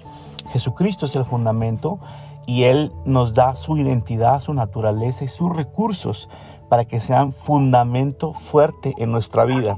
Jesucristo 0.51 1.05
es 1.05 1.15
el 1.15 1.25
fundamento 1.25 1.99
y 2.45 2.63
Él 2.63 2.91
nos 3.05 3.33
da 3.33 3.55
su 3.55 3.77
identidad, 3.77 4.39
su 4.39 4.53
naturaleza 4.53 5.23
y 5.23 5.27
sus 5.27 5.55
recursos 5.55 6.29
para 6.69 6.85
que 6.85 6.99
sean 6.99 7.31
fundamento 7.31 8.33
fuerte 8.33 8.93
en 8.97 9.11
nuestra 9.11 9.45
vida. 9.45 9.77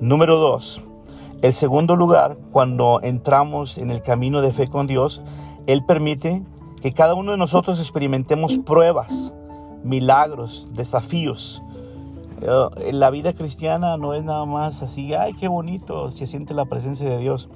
Número 0.00 0.36
dos, 0.36 0.82
el 1.42 1.54
segundo 1.54 1.96
lugar, 1.96 2.36
cuando 2.52 3.00
entramos 3.02 3.78
en 3.78 3.90
el 3.90 4.02
camino 4.02 4.42
de 4.42 4.52
fe 4.52 4.68
con 4.68 4.86
Dios, 4.86 5.22
Él 5.66 5.84
permite 5.84 6.42
que 6.82 6.92
cada 6.92 7.14
uno 7.14 7.32
de 7.32 7.38
nosotros 7.38 7.78
experimentemos 7.78 8.58
pruebas, 8.58 9.34
milagros, 9.82 10.68
desafíos. 10.72 11.62
Eh, 12.42 12.92
la 12.92 13.10
vida 13.10 13.32
cristiana 13.32 13.96
no 13.96 14.14
es 14.14 14.24
nada 14.24 14.44
más 14.44 14.82
así, 14.82 15.14
ay, 15.14 15.34
qué 15.34 15.48
bonito, 15.48 16.10
se 16.10 16.26
siente 16.26 16.52
la 16.54 16.66
presencia 16.66 17.08
de 17.08 17.18
Dios. 17.18 17.48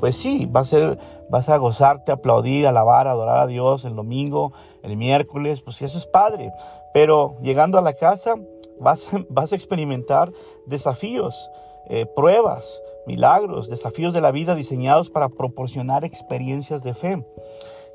Pues 0.00 0.16
sí, 0.16 0.48
vas 0.50 0.72
a 0.72 1.56
gozarte, 1.58 2.10
aplaudir, 2.10 2.66
alabar, 2.66 3.06
adorar 3.06 3.38
a 3.38 3.46
Dios 3.46 3.84
el 3.84 3.94
domingo, 3.94 4.52
el 4.82 4.96
miércoles, 4.96 5.60
pues 5.60 5.80
eso 5.82 5.98
es 5.98 6.06
padre. 6.06 6.52
Pero 6.92 7.36
llegando 7.42 7.78
a 7.78 7.82
la 7.82 7.92
casa 7.92 8.34
vas, 8.80 9.52
a 9.52 9.54
experimentar 9.54 10.32
desafíos, 10.66 11.50
eh, 11.88 12.06
pruebas, 12.06 12.80
milagros, 13.06 13.68
desafíos 13.68 14.14
de 14.14 14.20
la 14.20 14.30
vida 14.30 14.54
diseñados 14.54 15.10
para 15.10 15.28
proporcionar 15.28 16.04
experiencias 16.04 16.82
de 16.82 16.94
fe 16.94 17.24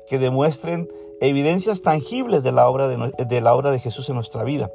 que 0.08 0.18
demuestren 0.18 0.88
evidencias 1.20 1.82
tangibles 1.82 2.42
de 2.44 2.52
la 2.52 2.68
obra 2.68 2.88
de, 2.88 3.40
la 3.40 3.54
obra 3.54 3.70
de 3.70 3.80
Jesús 3.80 4.08
en 4.08 4.14
nuestra 4.14 4.44
vida. 4.44 4.70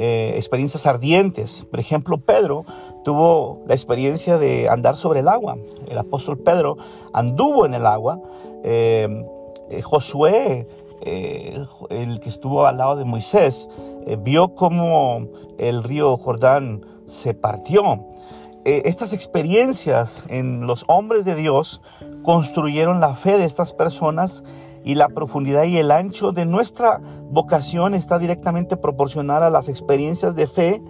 Eh, 0.00 0.34
experiencias 0.36 0.86
ardientes. 0.86 1.66
Por 1.68 1.80
ejemplo, 1.80 2.18
Pedro 2.18 2.64
tuvo 3.02 3.64
la 3.66 3.74
experiencia 3.74 4.38
de 4.38 4.68
andar 4.68 4.94
sobre 4.94 5.20
el 5.20 5.28
agua. 5.28 5.56
El 5.88 5.98
apóstol 5.98 6.38
Pedro 6.38 6.76
anduvo 7.12 7.66
en 7.66 7.74
el 7.74 7.84
agua. 7.84 8.20
Eh, 8.62 9.24
Josué, 9.82 10.68
el 11.02 12.20
que 12.20 12.28
estuvo 12.28 12.64
al 12.64 12.78
lado 12.78 12.96
de 12.96 13.04
Moisés, 13.04 13.68
vio 14.20 14.54
cómo 14.54 15.26
el 15.58 15.82
río 15.82 16.16
Jordán 16.16 16.86
se 17.06 17.34
partió. 17.34 18.06
Eh, 18.64 18.82
estas 18.84 19.14
experiencias 19.14 20.24
en 20.28 20.66
los 20.66 20.84
hombres 20.88 21.24
de 21.24 21.34
Dios 21.34 21.80
construyeron 22.22 23.00
la 23.00 23.14
fe 23.14 23.38
de 23.38 23.44
estas 23.44 23.72
personas 23.72 24.44
y 24.84 24.94
la 24.94 25.08
profundidad 25.08 25.64
y 25.64 25.78
el 25.78 25.90
ancho 25.90 26.32
de 26.32 26.44
nuestra 26.44 27.00
vocación 27.30 27.94
está 27.94 28.18
directamente 28.18 28.76
proporcional 28.76 29.42
a 29.42 29.50
las 29.50 29.68
experiencias 29.68 30.34
de 30.34 30.46
fe 30.46 30.82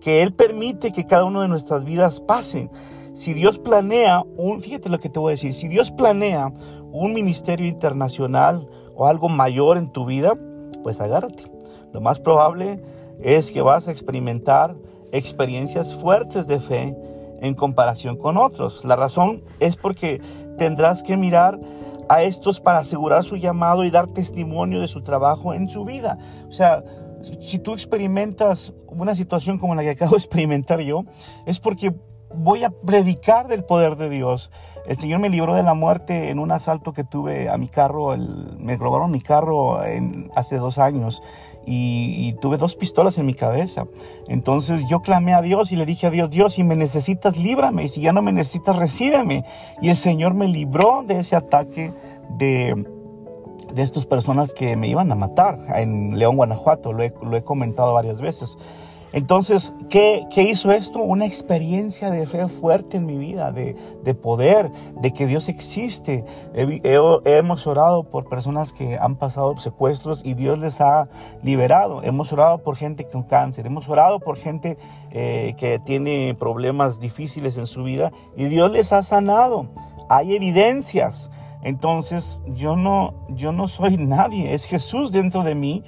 que 0.00 0.22
Él 0.22 0.32
permite 0.32 0.92
que 0.92 1.06
cada 1.06 1.24
una 1.24 1.42
de 1.42 1.48
nuestras 1.48 1.84
vidas 1.84 2.20
pasen. 2.20 2.70
Si 3.14 3.32
Dios 3.32 3.58
planea 3.58 4.22
un, 4.36 4.60
fíjate 4.60 4.88
lo 4.88 4.98
que 4.98 5.08
te 5.08 5.18
voy 5.18 5.30
a 5.30 5.32
decir, 5.32 5.54
si 5.54 5.68
Dios 5.68 5.90
planea 5.90 6.52
un 6.92 7.12
ministerio 7.12 7.66
internacional 7.66 8.68
o 8.94 9.06
algo 9.06 9.28
mayor 9.28 9.78
en 9.78 9.90
tu 9.90 10.04
vida, 10.04 10.34
pues 10.82 11.00
agárrate. 11.00 11.44
Lo 11.92 12.00
más 12.00 12.20
probable 12.20 12.80
es 13.20 13.50
que 13.50 13.62
vas 13.62 13.88
a 13.88 13.90
experimentar 13.90 14.76
experiencias 15.12 15.94
fuertes 15.94 16.46
de 16.46 16.60
fe 16.60 16.96
en 17.40 17.54
comparación 17.54 18.16
con 18.16 18.36
otros. 18.36 18.84
La 18.84 18.96
razón 18.96 19.42
es 19.60 19.76
porque 19.76 20.20
tendrás 20.58 21.02
que 21.02 21.16
mirar 21.16 21.58
a 22.08 22.22
estos 22.22 22.60
para 22.60 22.78
asegurar 22.78 23.22
su 23.22 23.36
llamado 23.36 23.84
y 23.84 23.90
dar 23.90 24.08
testimonio 24.08 24.80
de 24.80 24.88
su 24.88 25.02
trabajo 25.02 25.54
en 25.54 25.68
su 25.68 25.84
vida. 25.84 26.18
O 26.48 26.52
sea, 26.52 26.82
si 27.40 27.58
tú 27.58 27.72
experimentas 27.72 28.72
una 28.88 29.14
situación 29.14 29.58
como 29.58 29.74
la 29.74 29.82
que 29.82 29.90
acabo 29.90 30.12
de 30.12 30.16
experimentar 30.18 30.80
yo, 30.80 31.04
es 31.46 31.60
porque 31.60 31.94
voy 32.34 32.64
a 32.64 32.70
predicar 32.70 33.48
del 33.48 33.64
poder 33.64 33.96
de 33.96 34.10
Dios. 34.10 34.50
El 34.86 34.96
Señor 34.96 35.20
me 35.20 35.30
libró 35.30 35.54
de 35.54 35.62
la 35.62 35.74
muerte 35.74 36.30
en 36.30 36.38
un 36.38 36.52
asalto 36.52 36.92
que 36.92 37.04
tuve 37.04 37.48
a 37.48 37.56
mi 37.56 37.68
carro. 37.68 38.16
me 38.58 38.76
robaron 38.76 39.10
mi 39.10 39.20
carro 39.20 39.80
hace 40.34 40.58
dos 40.58 40.78
años 40.78 41.22
y, 41.66 42.32
tuve 42.40 42.58
dos 42.58 42.76
pistolas 42.76 43.18
en 43.18 43.26
mi 43.26 43.34
cabeza. 43.34 43.86
Entonces 44.28 44.86
yo 44.88 45.00
clamé 45.00 45.34
a 45.34 45.42
Dios 45.42 45.72
y 45.72 45.76
le 45.76 45.84
dije 45.84 46.06
a 46.06 46.10
Dios, 46.10 46.30
Dios, 46.30 46.54
si 46.54 46.64
me 46.64 46.76
necesitas, 46.76 47.36
líbrame. 47.36 47.84
Y 47.84 47.88
si 47.88 48.00
ya 48.00 48.12
no 48.12 48.22
me 48.22 48.32
necesitas, 48.32 48.76
recíbeme. 48.76 49.44
Y 49.82 49.88
el 49.88 49.96
Señor 49.96 50.34
me 50.34 50.46
libró 50.46 51.02
de 51.04 51.18
ese 51.18 51.34
ataque 51.34 51.92
de, 52.30 52.86
de 53.74 53.82
estas 53.82 54.06
personas 54.06 54.52
que 54.52 54.76
me 54.76 54.88
iban 54.88 55.10
a 55.10 55.16
matar 55.16 55.58
en 55.74 56.18
León, 56.18 56.36
Guanajuato. 56.36 56.92
Lo 56.92 57.02
he, 57.02 57.12
lo 57.20 57.36
he 57.36 57.42
comentado 57.42 57.92
varias 57.94 58.20
veces. 58.20 58.56
Entonces, 59.12 59.72
¿qué, 59.88 60.26
hizo 60.36 60.72
esto? 60.72 60.98
Una 60.98 61.26
experiencia 61.26 62.10
de 62.10 62.26
fe 62.26 62.48
fuerte 62.48 62.96
en 62.96 63.06
mi 63.06 63.16
vida, 63.16 63.52
de, 63.52 63.74
poder, 64.14 64.70
de 65.00 65.12
que 65.12 65.26
Dios 65.26 65.48
existe. 65.48 66.24
hemos 66.54 67.66
orado 67.66 68.04
por 68.04 68.28
personas 68.28 68.72
que 68.72 68.98
han 68.98 69.16
pasado 69.16 69.56
secuestros 69.58 70.22
y 70.24 70.34
Dios 70.34 70.58
les 70.58 70.80
ha 70.80 71.08
liberado. 71.42 72.02
Hemos 72.02 72.32
orado 72.32 72.58
por 72.58 72.76
gente 72.76 73.08
con 73.08 73.22
cáncer, 73.22 73.66
hemos 73.66 73.88
orado 73.88 74.20
por 74.20 74.36
gente 74.36 74.76
eh, 75.10 75.54
que 75.56 75.78
tiene 75.78 76.36
problemas 76.38 77.00
difíciles 77.00 77.56
en 77.58 77.66
su 77.66 77.84
vida 77.84 78.12
y 78.36 78.46
Dios 78.46 78.70
les 78.70 78.92
ha 78.92 79.02
sanado. 79.02 79.68
Hay 80.08 80.34
evidencias. 80.34 81.30
Entonces, 81.62 82.40
yo 82.46 82.76
no, 82.76 83.14
yo 83.30 83.50
no 83.50 83.66
soy 83.66 83.96
nadie, 83.98 84.52
es 84.52 84.64
Jesús 84.64 85.10
dentro 85.10 85.42
de 85.42 85.54
mí 85.54 85.82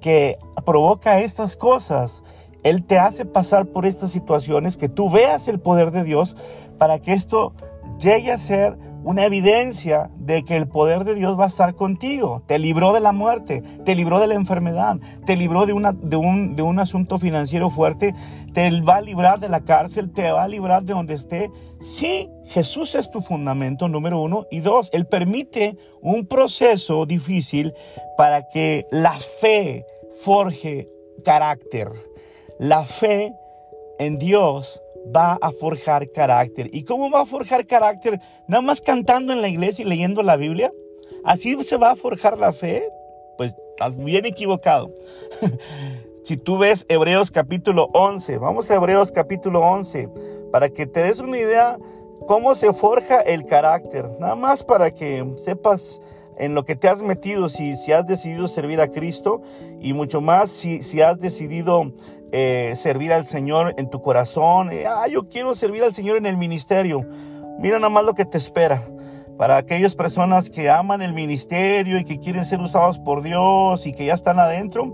que 0.00 0.38
provoca 0.66 1.20
estas 1.20 1.56
cosas 1.56 2.22
él 2.64 2.82
te 2.82 2.98
hace 2.98 3.24
pasar 3.24 3.66
por 3.66 3.86
estas 3.86 4.10
situaciones, 4.10 4.76
que 4.76 4.88
tú 4.88 5.10
veas 5.10 5.46
el 5.48 5.60
poder 5.60 5.92
de 5.92 6.02
Dios 6.02 6.36
para 6.78 6.98
que 6.98 7.12
esto 7.12 7.52
llegue 8.00 8.32
a 8.32 8.38
ser 8.38 8.76
una 9.04 9.26
evidencia 9.26 10.10
de 10.16 10.44
que 10.44 10.56
el 10.56 10.66
poder 10.66 11.04
de 11.04 11.14
Dios 11.14 11.38
va 11.38 11.44
a 11.44 11.48
estar 11.48 11.74
contigo. 11.74 12.42
Te 12.46 12.58
libró 12.58 12.94
de 12.94 13.00
la 13.00 13.12
muerte, 13.12 13.62
te 13.84 13.94
libró 13.94 14.18
de 14.18 14.28
la 14.28 14.34
enfermedad, 14.34 14.98
te 15.26 15.36
libró 15.36 15.66
de, 15.66 15.74
una, 15.74 15.90
un, 15.90 16.58
un 16.58 16.78
asunto 16.78 17.18
financiero 17.18 17.68
fuerte, 17.68 18.14
te 18.54 18.80
va 18.80 18.96
a 18.96 19.00
librar 19.02 19.40
de 19.40 19.50
la 19.50 19.60
cárcel, 19.60 20.10
te 20.10 20.32
va 20.32 20.44
a 20.44 20.48
librar 20.48 20.84
de 20.84 20.94
donde 20.94 21.14
esté. 21.14 21.50
Sí, 21.80 22.30
Jesús 22.46 22.94
es 22.94 23.10
tu 23.10 23.20
fundamento 23.20 23.88
número 23.88 24.20
uno. 24.20 24.46
Y 24.50 24.60
dos, 24.60 24.88
Él 24.94 25.06
permite 25.06 25.76
un 26.00 26.26
proceso 26.26 27.04
difícil 27.04 27.74
para 28.16 28.48
que 28.48 28.86
la 28.90 29.18
fe 29.18 29.84
forje 30.22 30.88
carácter. 31.26 32.13
La 32.64 32.86
fe 32.86 33.36
en 33.98 34.16
Dios 34.18 34.82
va 35.14 35.34
a 35.42 35.52
forjar 35.52 36.10
carácter. 36.12 36.70
¿Y 36.72 36.84
cómo 36.84 37.10
va 37.10 37.20
a 37.20 37.26
forjar 37.26 37.66
carácter? 37.66 38.18
Nada 38.48 38.62
más 38.62 38.80
cantando 38.80 39.34
en 39.34 39.42
la 39.42 39.48
iglesia 39.48 39.84
y 39.84 39.88
leyendo 39.88 40.22
la 40.22 40.36
Biblia. 40.36 40.72
¿Así 41.26 41.62
se 41.62 41.76
va 41.76 41.90
a 41.90 41.96
forjar 41.96 42.38
la 42.38 42.52
fe? 42.52 42.88
Pues 43.36 43.54
estás 43.72 44.02
bien 44.02 44.24
equivocado. 44.24 44.90
si 46.24 46.38
tú 46.38 46.56
ves 46.56 46.86
Hebreos 46.88 47.30
capítulo 47.30 47.90
11, 47.92 48.38
vamos 48.38 48.70
a 48.70 48.76
Hebreos 48.76 49.12
capítulo 49.12 49.60
11, 49.60 50.08
para 50.50 50.70
que 50.70 50.86
te 50.86 51.02
des 51.02 51.20
una 51.20 51.36
idea 51.36 51.76
cómo 52.26 52.54
se 52.54 52.72
forja 52.72 53.20
el 53.20 53.44
carácter. 53.44 54.08
Nada 54.18 54.36
más 54.36 54.64
para 54.64 54.90
que 54.90 55.34
sepas 55.36 56.00
en 56.36 56.54
lo 56.54 56.64
que 56.64 56.76
te 56.76 56.88
has 56.88 57.02
metido, 57.02 57.48
si, 57.48 57.76
si 57.76 57.92
has 57.92 58.06
decidido 58.06 58.48
servir 58.48 58.80
a 58.80 58.88
Cristo 58.88 59.42
y 59.80 59.92
mucho 59.92 60.20
más 60.20 60.50
si, 60.50 60.82
si 60.82 61.00
has 61.00 61.18
decidido 61.18 61.92
eh, 62.36 62.72
servir 62.74 63.12
al 63.12 63.24
Señor 63.26 63.74
en 63.76 63.88
tu 63.88 64.02
corazón. 64.02 64.72
Eh, 64.72 64.86
ah, 64.88 65.06
yo 65.06 65.28
quiero 65.28 65.54
servir 65.54 65.84
al 65.84 65.94
Señor 65.94 66.16
en 66.16 66.26
el 66.26 66.36
ministerio. 66.36 67.06
Mira 67.60 67.78
nada 67.78 67.90
más 67.90 68.04
lo 68.04 68.14
que 68.14 68.24
te 68.24 68.38
espera. 68.38 68.82
Para 69.38 69.56
aquellas 69.56 69.94
personas 69.94 70.50
que 70.50 70.68
aman 70.68 71.00
el 71.00 71.12
ministerio 71.12 71.96
y 71.96 72.04
que 72.04 72.18
quieren 72.18 72.44
ser 72.44 72.58
usados 72.58 72.98
por 72.98 73.22
Dios 73.22 73.86
y 73.86 73.92
que 73.92 74.06
ya 74.06 74.14
están 74.14 74.40
adentro, 74.40 74.92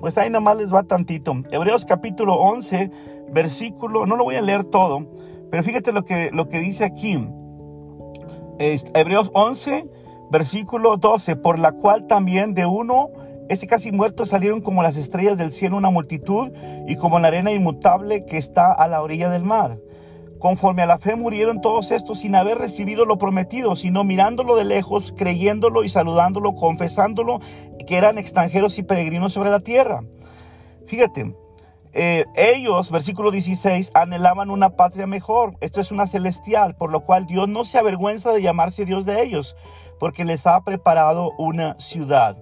pues 0.00 0.18
ahí 0.18 0.30
nada 0.30 0.40
más 0.40 0.56
les 0.56 0.74
va 0.74 0.82
tantito. 0.82 1.32
Hebreos 1.52 1.84
capítulo 1.84 2.34
11, 2.34 2.90
versículo, 3.30 4.04
no 4.04 4.16
lo 4.16 4.24
voy 4.24 4.34
a 4.34 4.42
leer 4.42 4.64
todo, 4.64 5.06
pero 5.48 5.62
fíjate 5.62 5.92
lo 5.92 6.04
que, 6.04 6.30
lo 6.32 6.48
que 6.48 6.58
dice 6.58 6.84
aquí. 6.84 7.24
Hebreos 8.58 9.30
11, 9.32 9.88
versículo 10.32 10.96
12, 10.96 11.36
por 11.36 11.60
la 11.60 11.70
cual 11.70 12.08
también 12.08 12.52
de 12.52 12.66
uno 12.66 13.10
ese 13.50 13.66
casi 13.66 13.90
muerto 13.90 14.26
salieron 14.26 14.60
como 14.60 14.80
las 14.80 14.96
estrellas 14.96 15.36
del 15.36 15.50
cielo 15.50 15.76
una 15.76 15.90
multitud 15.90 16.52
y 16.86 16.94
como 16.94 17.18
la 17.18 17.26
arena 17.26 17.50
inmutable 17.50 18.24
que 18.24 18.36
está 18.36 18.72
a 18.72 18.86
la 18.86 19.02
orilla 19.02 19.28
del 19.28 19.42
mar. 19.42 19.76
Conforme 20.38 20.82
a 20.82 20.86
la 20.86 21.00
fe 21.00 21.16
murieron 21.16 21.60
todos 21.60 21.90
estos 21.90 22.20
sin 22.20 22.36
haber 22.36 22.58
recibido 22.58 23.06
lo 23.06 23.18
prometido, 23.18 23.74
sino 23.74 24.04
mirándolo 24.04 24.54
de 24.54 24.64
lejos, 24.64 25.12
creyéndolo 25.18 25.82
y 25.82 25.88
saludándolo, 25.88 26.54
confesándolo 26.54 27.40
que 27.88 27.96
eran 27.96 28.18
extranjeros 28.18 28.78
y 28.78 28.84
peregrinos 28.84 29.32
sobre 29.32 29.50
la 29.50 29.58
tierra. 29.58 30.04
Fíjate, 30.86 31.34
eh, 31.92 32.26
ellos, 32.36 32.92
versículo 32.92 33.32
16, 33.32 33.90
anhelaban 33.94 34.50
una 34.50 34.76
patria 34.76 35.08
mejor. 35.08 35.56
Esto 35.60 35.80
es 35.80 35.90
una 35.90 36.06
celestial, 36.06 36.76
por 36.76 36.92
lo 36.92 37.00
cual 37.00 37.26
Dios 37.26 37.48
no 37.48 37.64
se 37.64 37.78
avergüenza 37.78 38.32
de 38.32 38.42
llamarse 38.42 38.84
Dios 38.84 39.06
de 39.06 39.24
ellos, 39.24 39.56
porque 39.98 40.24
les 40.24 40.46
ha 40.46 40.62
preparado 40.62 41.32
una 41.36 41.74
ciudad. 41.80 42.36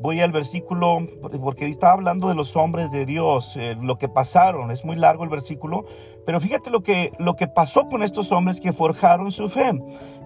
Voy 0.00 0.20
al 0.20 0.32
versículo, 0.32 1.00
porque 1.42 1.66
está 1.66 1.92
hablando 1.92 2.28
de 2.28 2.34
los 2.34 2.56
hombres 2.56 2.90
de 2.90 3.06
Dios, 3.06 3.56
eh, 3.56 3.76
lo 3.80 3.98
que 3.98 4.08
pasaron. 4.08 4.70
Es 4.70 4.84
muy 4.84 4.96
largo 4.96 5.24
el 5.24 5.30
versículo, 5.30 5.84
pero 6.24 6.40
fíjate 6.40 6.70
lo 6.70 6.82
que, 6.82 7.12
lo 7.18 7.36
que 7.36 7.46
pasó 7.46 7.88
con 7.88 8.02
estos 8.02 8.32
hombres 8.32 8.60
que 8.60 8.72
forjaron 8.72 9.30
su 9.30 9.48
fe. 9.48 9.72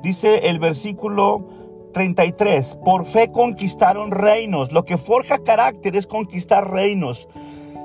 Dice 0.02 0.48
el 0.48 0.58
versículo 0.58 1.48
33, 1.92 2.76
por 2.84 3.06
fe 3.06 3.30
conquistaron 3.32 4.10
reinos. 4.10 4.72
Lo 4.72 4.84
que 4.84 4.96
forja 4.96 5.38
carácter 5.38 5.96
es 5.96 6.06
conquistar 6.06 6.70
reinos 6.70 7.28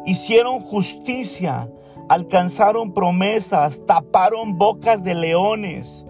hicieron 0.10 0.60
justicia, 0.62 1.70
alcanzaron 2.08 2.94
promesas, 2.94 3.86
taparon 3.86 4.58
bocas 4.58 5.04
de 5.04 5.14
leones, 5.14 6.06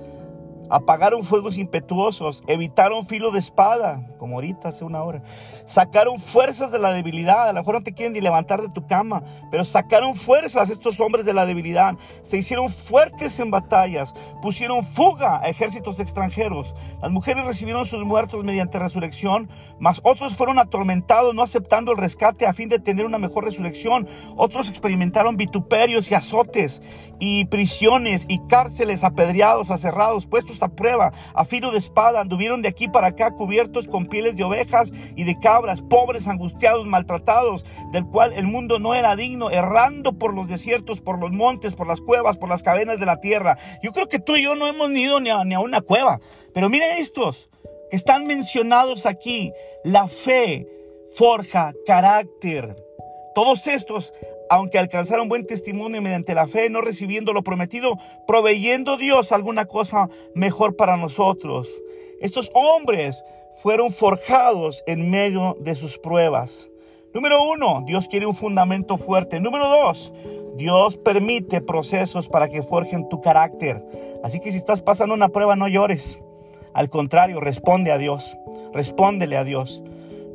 apagaron 0.69 1.23
fuegos 1.23 1.57
impetuosos, 1.57 2.43
evitaron 2.47 3.05
filo 3.05 3.31
de 3.31 3.39
espada, 3.39 4.07
como 4.17 4.35
ahorita 4.35 4.69
hace 4.69 4.85
una 4.85 5.03
hora, 5.03 5.23
sacaron 5.65 6.19
fuerzas 6.19 6.71
de 6.71 6.79
la 6.79 6.91
debilidad. 6.91 7.49
A 7.49 7.53
lo 7.53 7.59
mejor 7.59 7.75
no 7.75 7.83
te 7.83 7.93
quieren 7.93 8.13
ni 8.13 8.21
levantar 8.21 8.61
de 8.61 8.69
tu 8.69 8.85
cama, 8.87 9.23
pero 9.51 9.65
sacaron 9.65 10.15
fuerzas 10.15 10.69
estos 10.69 10.99
hombres 10.99 11.25
de 11.25 11.33
la 11.33 11.45
debilidad. 11.45 11.95
Se 12.23 12.37
hicieron 12.37 12.69
fuertes 12.69 13.39
en 13.39 13.51
batallas, 13.51 14.13
pusieron 14.41 14.83
fuga 14.83 15.39
a 15.39 15.49
ejércitos 15.49 15.99
extranjeros. 15.99 16.75
Las 17.01 17.11
mujeres 17.11 17.45
recibieron 17.45 17.85
sus 17.85 18.03
muertos 18.03 18.43
mediante 18.43 18.79
resurrección, 18.79 19.49
mas 19.79 20.01
otros 20.03 20.35
fueron 20.35 20.59
atormentados 20.59 21.33
no 21.33 21.41
aceptando 21.41 21.91
el 21.91 21.97
rescate 21.97 22.45
a 22.45 22.53
fin 22.53 22.69
de 22.69 22.79
tener 22.79 23.05
una 23.05 23.17
mejor 23.17 23.45
resurrección. 23.45 24.07
Otros 24.35 24.69
experimentaron 24.69 25.37
vituperios 25.37 26.11
y 26.11 26.15
azotes 26.15 26.81
y 27.19 27.45
prisiones 27.45 28.25
y 28.27 28.39
cárceles 28.47 29.03
apedreados, 29.03 29.71
aserrados, 29.71 30.25
puestos 30.25 30.58
a 30.63 30.69
prueba, 30.69 31.11
a 31.33 31.45
filo 31.45 31.71
de 31.71 31.77
espada, 31.77 32.21
anduvieron 32.21 32.61
de 32.61 32.69
aquí 32.69 32.87
para 32.87 33.07
acá 33.07 33.31
cubiertos 33.31 33.87
con 33.87 34.05
pieles 34.05 34.35
de 34.35 34.43
ovejas 34.43 34.91
y 35.15 35.23
de 35.23 35.39
cabras 35.39 35.81
pobres, 35.81 36.27
angustiados, 36.27 36.85
maltratados, 36.85 37.65
del 37.91 38.05
cual 38.05 38.33
el 38.33 38.47
mundo 38.47 38.79
no 38.79 38.95
era 38.95 39.15
digno, 39.15 39.49
errando 39.49 40.13
por 40.13 40.33
los 40.33 40.47
desiertos, 40.47 41.01
por 41.01 41.19
los 41.19 41.31
montes, 41.31 41.75
por 41.75 41.87
las 41.87 42.01
cuevas, 42.01 42.37
por 42.37 42.49
las 42.49 42.63
cavernas 42.63 42.99
de 42.99 43.05
la 43.05 43.19
tierra. 43.19 43.57
Yo 43.81 43.91
creo 43.91 44.07
que 44.07 44.19
tú 44.19 44.35
y 44.35 44.43
yo 44.43 44.55
no 44.55 44.67
hemos 44.67 44.91
ido 44.91 45.19
ni 45.19 45.29
a, 45.29 45.43
ni 45.43 45.55
a 45.55 45.59
una 45.59 45.81
cueva. 45.81 46.19
Pero 46.53 46.69
miren 46.69 46.97
estos 46.97 47.49
que 47.89 47.95
están 47.95 48.25
mencionados 48.25 49.05
aquí. 49.05 49.51
La 49.83 50.07
fe 50.07 50.67
forja 51.15 51.73
carácter. 51.85 52.75
Todos 53.35 53.67
estos 53.67 54.13
aunque 54.49 54.79
alcanzaron 54.79 55.29
buen 55.29 55.45
testimonio 55.45 56.01
mediante 56.01 56.33
la 56.33 56.47
fe, 56.47 56.69
no 56.69 56.81
recibiendo 56.81 57.33
lo 57.33 57.43
prometido, 57.43 57.97
proveyendo 58.27 58.97
Dios 58.97 59.31
alguna 59.31 59.65
cosa 59.65 60.09
mejor 60.33 60.75
para 60.75 60.97
nosotros. 60.97 61.69
Estos 62.19 62.51
hombres 62.53 63.23
fueron 63.61 63.91
forjados 63.91 64.83
en 64.87 65.09
medio 65.09 65.55
de 65.59 65.75
sus 65.75 65.97
pruebas. 65.97 66.69
Número 67.13 67.43
uno, 67.43 67.83
Dios 67.85 68.07
quiere 68.07 68.25
un 68.25 68.35
fundamento 68.35 68.97
fuerte. 68.97 69.39
Número 69.39 69.67
dos, 69.67 70.13
Dios 70.55 70.97
permite 70.97 71.61
procesos 71.61 72.27
para 72.27 72.49
que 72.49 72.61
forjen 72.61 73.07
tu 73.09 73.21
carácter. 73.21 73.83
Así 74.23 74.39
que 74.39 74.51
si 74.51 74.57
estás 74.57 74.81
pasando 74.81 75.13
una 75.13 75.29
prueba, 75.29 75.55
no 75.55 75.67
llores. 75.67 76.21
Al 76.73 76.89
contrario, 76.89 77.39
responde 77.39 77.91
a 77.91 77.97
Dios. 77.97 78.37
Respóndele 78.73 79.37
a 79.37 79.43
Dios. 79.43 79.83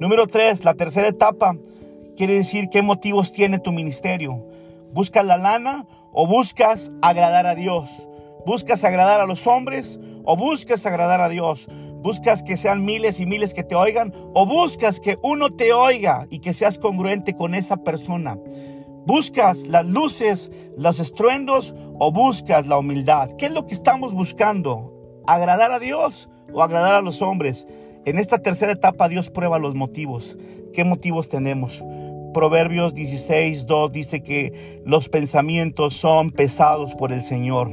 Número 0.01 0.27
tres, 0.27 0.65
la 0.65 0.75
tercera 0.75 1.07
etapa 1.07 1.57
quiere 2.17 2.35
decir 2.35 2.69
qué 2.71 2.83
motivos 2.83 3.33
tiene 3.33 3.59
tu 3.59 3.73
ministerio. 3.73 4.47
¿Buscas 4.93 5.25
la 5.25 5.37
lana 5.37 5.87
o 6.13 6.27
buscas 6.27 6.93
agradar 7.03 7.47
a 7.47 7.55
Dios? 7.55 7.91
¿Buscas 8.47 8.85
agradar 8.85 9.21
a 9.21 9.27
los 9.27 9.47
hombres 9.47 9.99
o 10.25 10.37
buscas 10.37 10.87
agradar 10.87 11.21
a 11.21 11.29
Dios? 11.29 11.67
¿Buscas 12.03 12.43
que 12.43 12.57
sean 12.57 12.85
miles 12.85 13.19
y 13.19 13.27
miles 13.27 13.55
que 13.55 13.65
te 13.65 13.75
oigan? 13.75 14.13
¿O 14.35 14.47
buscas 14.47 15.01
que 15.01 15.19
uno 15.23 15.55
te 15.55 15.73
oiga 15.73 16.27
y 16.31 16.41
que 16.41 16.53
seas 16.53 16.79
congruente 16.79 17.35
con 17.35 17.55
esa 17.55 17.79
persona? 17.79 18.39
¿Buscas 19.07 19.67
las 19.67 19.87
luces, 19.87 20.51
los 20.77 21.01
estruendos 21.01 21.75
o 21.99 22.13
buscas 22.13 22.67
la 22.67 22.79
humildad? 22.79 23.31
¿Qué 23.37 23.47
es 23.47 23.53
lo 23.53 23.67
que 23.67 23.75
estamos 23.75 24.13
buscando? 24.13 24.93
¿Agradar 25.27 25.73
a 25.73 25.79
Dios 25.79 26.29
o 26.53 26.63
agradar 26.63 26.95
a 26.95 27.01
los 27.01 27.23
hombres? 27.23 27.67
En 28.05 28.19
esta 28.19 28.39
tercera 28.39 28.73
etapa 28.73 29.09
Dios 29.09 29.31
prueba 29.31 29.59
los 29.59 29.75
motivos. 29.75 30.37
¿Qué 30.75 30.85
motivos 30.85 31.31
tenemos? 31.31 31.83
Proverbios 32.35 32.95
16, 32.95 33.65
2 33.65 33.93
dice 33.93 34.23
que 34.23 34.83
los 34.85 35.09
pensamientos 35.09 35.95
son 35.95 36.31
pesados 36.31 36.95
por 36.95 37.13
el 37.13 37.23
Señor. 37.23 37.71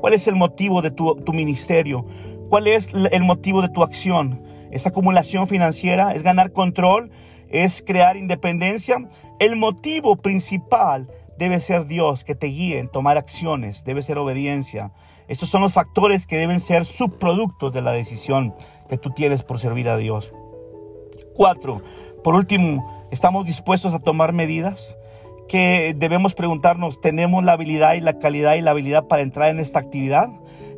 ¿Cuál 0.00 0.14
es 0.14 0.26
el 0.26 0.36
motivo 0.36 0.80
de 0.80 0.90
tu, 0.90 1.16
tu 1.16 1.34
ministerio? 1.34 2.06
¿Cuál 2.48 2.68
es 2.68 2.88
el 2.94 3.24
motivo 3.24 3.60
de 3.60 3.68
tu 3.68 3.82
acción? 3.82 4.42
¿Es 4.70 4.86
acumulación 4.86 5.46
financiera? 5.46 6.14
¿Es 6.14 6.22
ganar 6.22 6.52
control? 6.52 7.10
¿Es 7.50 7.82
crear 7.86 8.16
independencia? 8.16 9.04
El 9.38 9.56
motivo 9.56 10.16
principal 10.16 11.10
debe 11.38 11.60
ser 11.60 11.86
Dios 11.86 12.24
que 12.24 12.34
te 12.34 12.46
guíe 12.46 12.78
en 12.78 12.88
tomar 12.88 13.18
acciones, 13.18 13.84
debe 13.84 14.02
ser 14.02 14.18
obediencia. 14.18 14.92
Estos 15.26 15.48
son 15.48 15.62
los 15.62 15.72
factores 15.72 16.26
que 16.26 16.36
deben 16.36 16.60
ser 16.60 16.84
subproductos 16.86 17.72
de 17.72 17.82
la 17.82 17.92
decisión 17.92 18.54
que 18.88 18.98
tú 18.98 19.10
tienes 19.10 19.42
por 19.42 19.58
servir 19.58 19.88
a 19.88 19.96
Dios. 19.96 20.32
Cuatro, 21.34 21.82
por 22.24 22.34
último, 22.34 23.06
¿estamos 23.10 23.46
dispuestos 23.46 23.92
a 23.92 23.98
tomar 23.98 24.32
medidas? 24.32 24.96
Que 25.46 25.94
debemos 25.94 26.34
preguntarnos, 26.34 26.98
¿tenemos 27.02 27.44
la 27.44 27.52
habilidad 27.52 27.94
y 27.94 28.00
la 28.00 28.18
calidad 28.18 28.54
y 28.54 28.62
la 28.62 28.70
habilidad 28.70 29.04
para 29.04 29.20
entrar 29.20 29.50
en 29.50 29.60
esta 29.60 29.78
actividad? 29.78 30.30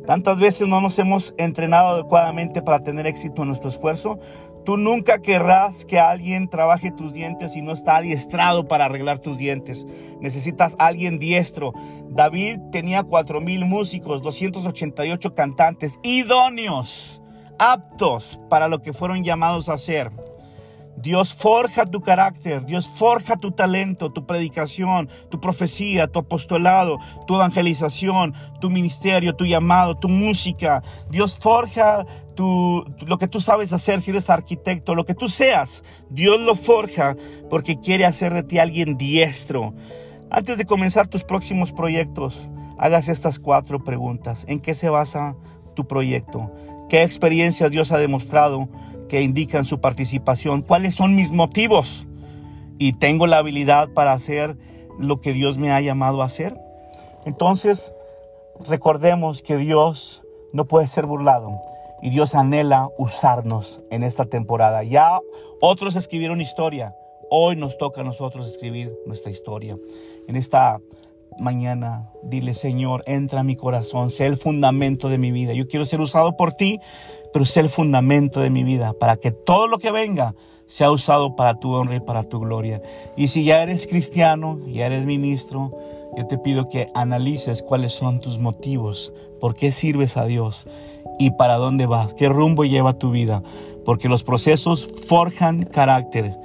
Tantas 0.05 0.39
veces 0.39 0.67
no 0.67 0.81
nos 0.81 0.99
hemos 0.99 1.33
entrenado 1.37 1.89
adecuadamente 1.89 2.61
para 2.61 2.83
tener 2.83 3.07
éxito 3.07 3.43
en 3.43 3.47
nuestro 3.47 3.69
esfuerzo. 3.69 4.19
Tú 4.65 4.75
nunca 4.75 5.19
querrás 5.19 5.85
que 5.85 5.99
alguien 5.99 6.49
trabaje 6.49 6.91
tus 6.91 7.13
dientes 7.13 7.55
y 7.55 7.61
no 7.61 7.71
está 7.71 7.95
adiestrado 7.95 8.67
para 8.67 8.85
arreglar 8.85 9.19
tus 9.19 9.37
dientes. 9.37 9.87
Necesitas 10.19 10.75
alguien 10.79 11.17
diestro. 11.17 11.71
David 12.09 12.59
tenía 12.73 13.03
cuatro 13.03 13.39
mil 13.39 13.63
músicos, 13.63 14.21
288 14.21 15.33
cantantes 15.33 15.97
idóneos, 16.03 17.21
aptos 17.57 18.37
para 18.49 18.67
lo 18.67 18.81
que 18.81 18.91
fueron 18.91 19.23
llamados 19.23 19.69
a 19.69 19.75
hacer. 19.75 20.11
Dios 20.97 21.33
forja 21.33 21.85
tu 21.85 22.01
carácter, 22.01 22.65
Dios 22.65 22.89
forja 22.89 23.37
tu 23.37 23.51
talento, 23.51 24.11
tu 24.11 24.25
predicación, 24.25 25.09
tu 25.29 25.39
profecía, 25.39 26.07
tu 26.07 26.19
apostolado, 26.19 26.97
tu 27.27 27.35
evangelización, 27.35 28.33
tu 28.59 28.71
ministerio, 28.71 29.35
tu 29.35 29.45
llamado, 29.45 29.95
tu 29.95 30.09
música. 30.09 30.81
Dios 31.11 31.37
forja 31.37 32.05
lo 32.35 33.17
que 33.19 33.27
tú 33.27 33.41
sabes 33.41 33.73
hacer 33.73 34.01
si 34.01 34.11
eres 34.11 34.29
arquitecto, 34.29 34.95
lo 34.95 35.05
que 35.05 35.13
tú 35.13 35.29
seas. 35.29 35.83
Dios 36.09 36.39
lo 36.39 36.55
forja 36.55 37.15
porque 37.49 37.79
quiere 37.79 38.05
hacer 38.05 38.33
de 38.33 38.43
ti 38.43 38.57
alguien 38.57 38.97
diestro. 38.97 39.73
Antes 40.29 40.57
de 40.57 40.65
comenzar 40.65 41.07
tus 41.07 41.23
próximos 41.23 41.71
proyectos, 41.71 42.49
hagas 42.77 43.07
estas 43.07 43.39
cuatro 43.39 43.83
preguntas. 43.83 44.45
¿En 44.47 44.59
qué 44.59 44.73
se 44.73 44.89
basa 44.89 45.35
tu 45.75 45.87
proyecto? 45.87 46.51
¿Qué 46.89 47.03
experiencia 47.03 47.69
Dios 47.69 47.91
ha 47.91 47.97
demostrado? 47.97 48.67
Que 49.07 49.21
indican 49.21 49.65
su 49.65 49.79
participación, 49.79 50.61
cuáles 50.61 50.95
son 50.95 51.15
mis 51.15 51.31
motivos 51.31 52.07
y 52.77 52.93
tengo 52.93 53.27
la 53.27 53.37
habilidad 53.37 53.89
para 53.89 54.13
hacer 54.13 54.57
lo 54.99 55.21
que 55.21 55.33
Dios 55.33 55.57
me 55.57 55.71
ha 55.71 55.81
llamado 55.81 56.21
a 56.21 56.25
hacer. 56.25 56.59
Entonces, 57.25 57.93
recordemos 58.67 59.41
que 59.41 59.57
Dios 59.57 60.23
no 60.53 60.65
puede 60.65 60.87
ser 60.87 61.05
burlado 61.05 61.59
y 62.01 62.09
Dios 62.09 62.35
anhela 62.35 62.89
usarnos 62.97 63.81
en 63.91 64.03
esta 64.03 64.25
temporada. 64.25 64.83
Ya 64.83 65.19
otros 65.61 65.95
escribieron 65.95 66.41
historia, 66.41 66.95
hoy 67.29 67.55
nos 67.55 67.77
toca 67.77 68.01
a 68.01 68.03
nosotros 68.03 68.47
escribir 68.47 68.93
nuestra 69.05 69.31
historia. 69.31 69.77
En 70.27 70.35
esta 70.35 70.79
mañana 71.39 72.09
dile, 72.23 72.53
Señor, 72.53 73.03
entra 73.05 73.41
a 73.41 73.43
mi 73.43 73.55
corazón, 73.55 74.09
sé 74.09 74.25
el 74.25 74.37
fundamento 74.37 75.09
de 75.09 75.17
mi 75.17 75.31
vida. 75.31 75.53
Yo 75.53 75.67
quiero 75.67 75.85
ser 75.85 76.01
usado 76.01 76.35
por 76.35 76.53
ti 76.53 76.79
pero 77.37 77.45
sé 77.45 77.59
el 77.59 77.69
fundamento 77.69 78.39
de 78.39 78.49
mi 78.49 78.63
vida 78.63 78.93
para 78.93 79.17
que 79.17 79.29
todo 79.31 79.67
lo 79.67 79.77
que 79.77 79.91
venga 79.91 80.33
sea 80.65 80.89
usado 80.89 81.35
para 81.35 81.59
tu 81.59 81.71
honra 81.71 81.97
y 81.97 81.99
para 81.99 82.23
tu 82.23 82.39
gloria. 82.39 82.81
Y 83.15 83.27
si 83.27 83.43
ya 83.43 83.61
eres 83.61 83.85
cristiano, 83.85 84.59
ya 84.65 84.87
eres 84.87 85.05
ministro, 85.05 85.71
yo 86.17 86.25
te 86.25 86.39
pido 86.39 86.67
que 86.67 86.89
analices 86.95 87.61
cuáles 87.61 87.93
son 87.93 88.21
tus 88.21 88.39
motivos, 88.39 89.13
por 89.39 89.53
qué 89.53 89.71
sirves 89.71 90.17
a 90.17 90.25
Dios 90.25 90.65
y 91.19 91.29
para 91.29 91.57
dónde 91.57 91.85
vas, 91.85 92.15
qué 92.15 92.27
rumbo 92.27 92.65
lleva 92.65 92.97
tu 92.97 93.11
vida, 93.11 93.43
porque 93.85 94.09
los 94.09 94.23
procesos 94.23 94.89
forjan 95.05 95.63
carácter, 95.63 96.35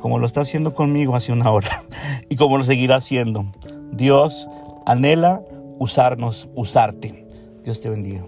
como 0.00 0.18
lo 0.18 0.26
está 0.26 0.40
haciendo 0.40 0.74
conmigo 0.74 1.14
hace 1.14 1.30
una 1.30 1.52
hora 1.52 1.84
y 2.28 2.34
como 2.34 2.58
lo 2.58 2.64
seguirá 2.64 2.96
haciendo. 2.96 3.44
Dios 3.92 4.48
anhela 4.84 5.42
usarnos, 5.78 6.48
usarte. 6.56 7.24
Dios 7.62 7.80
te 7.80 7.88
bendiga. 7.88 8.24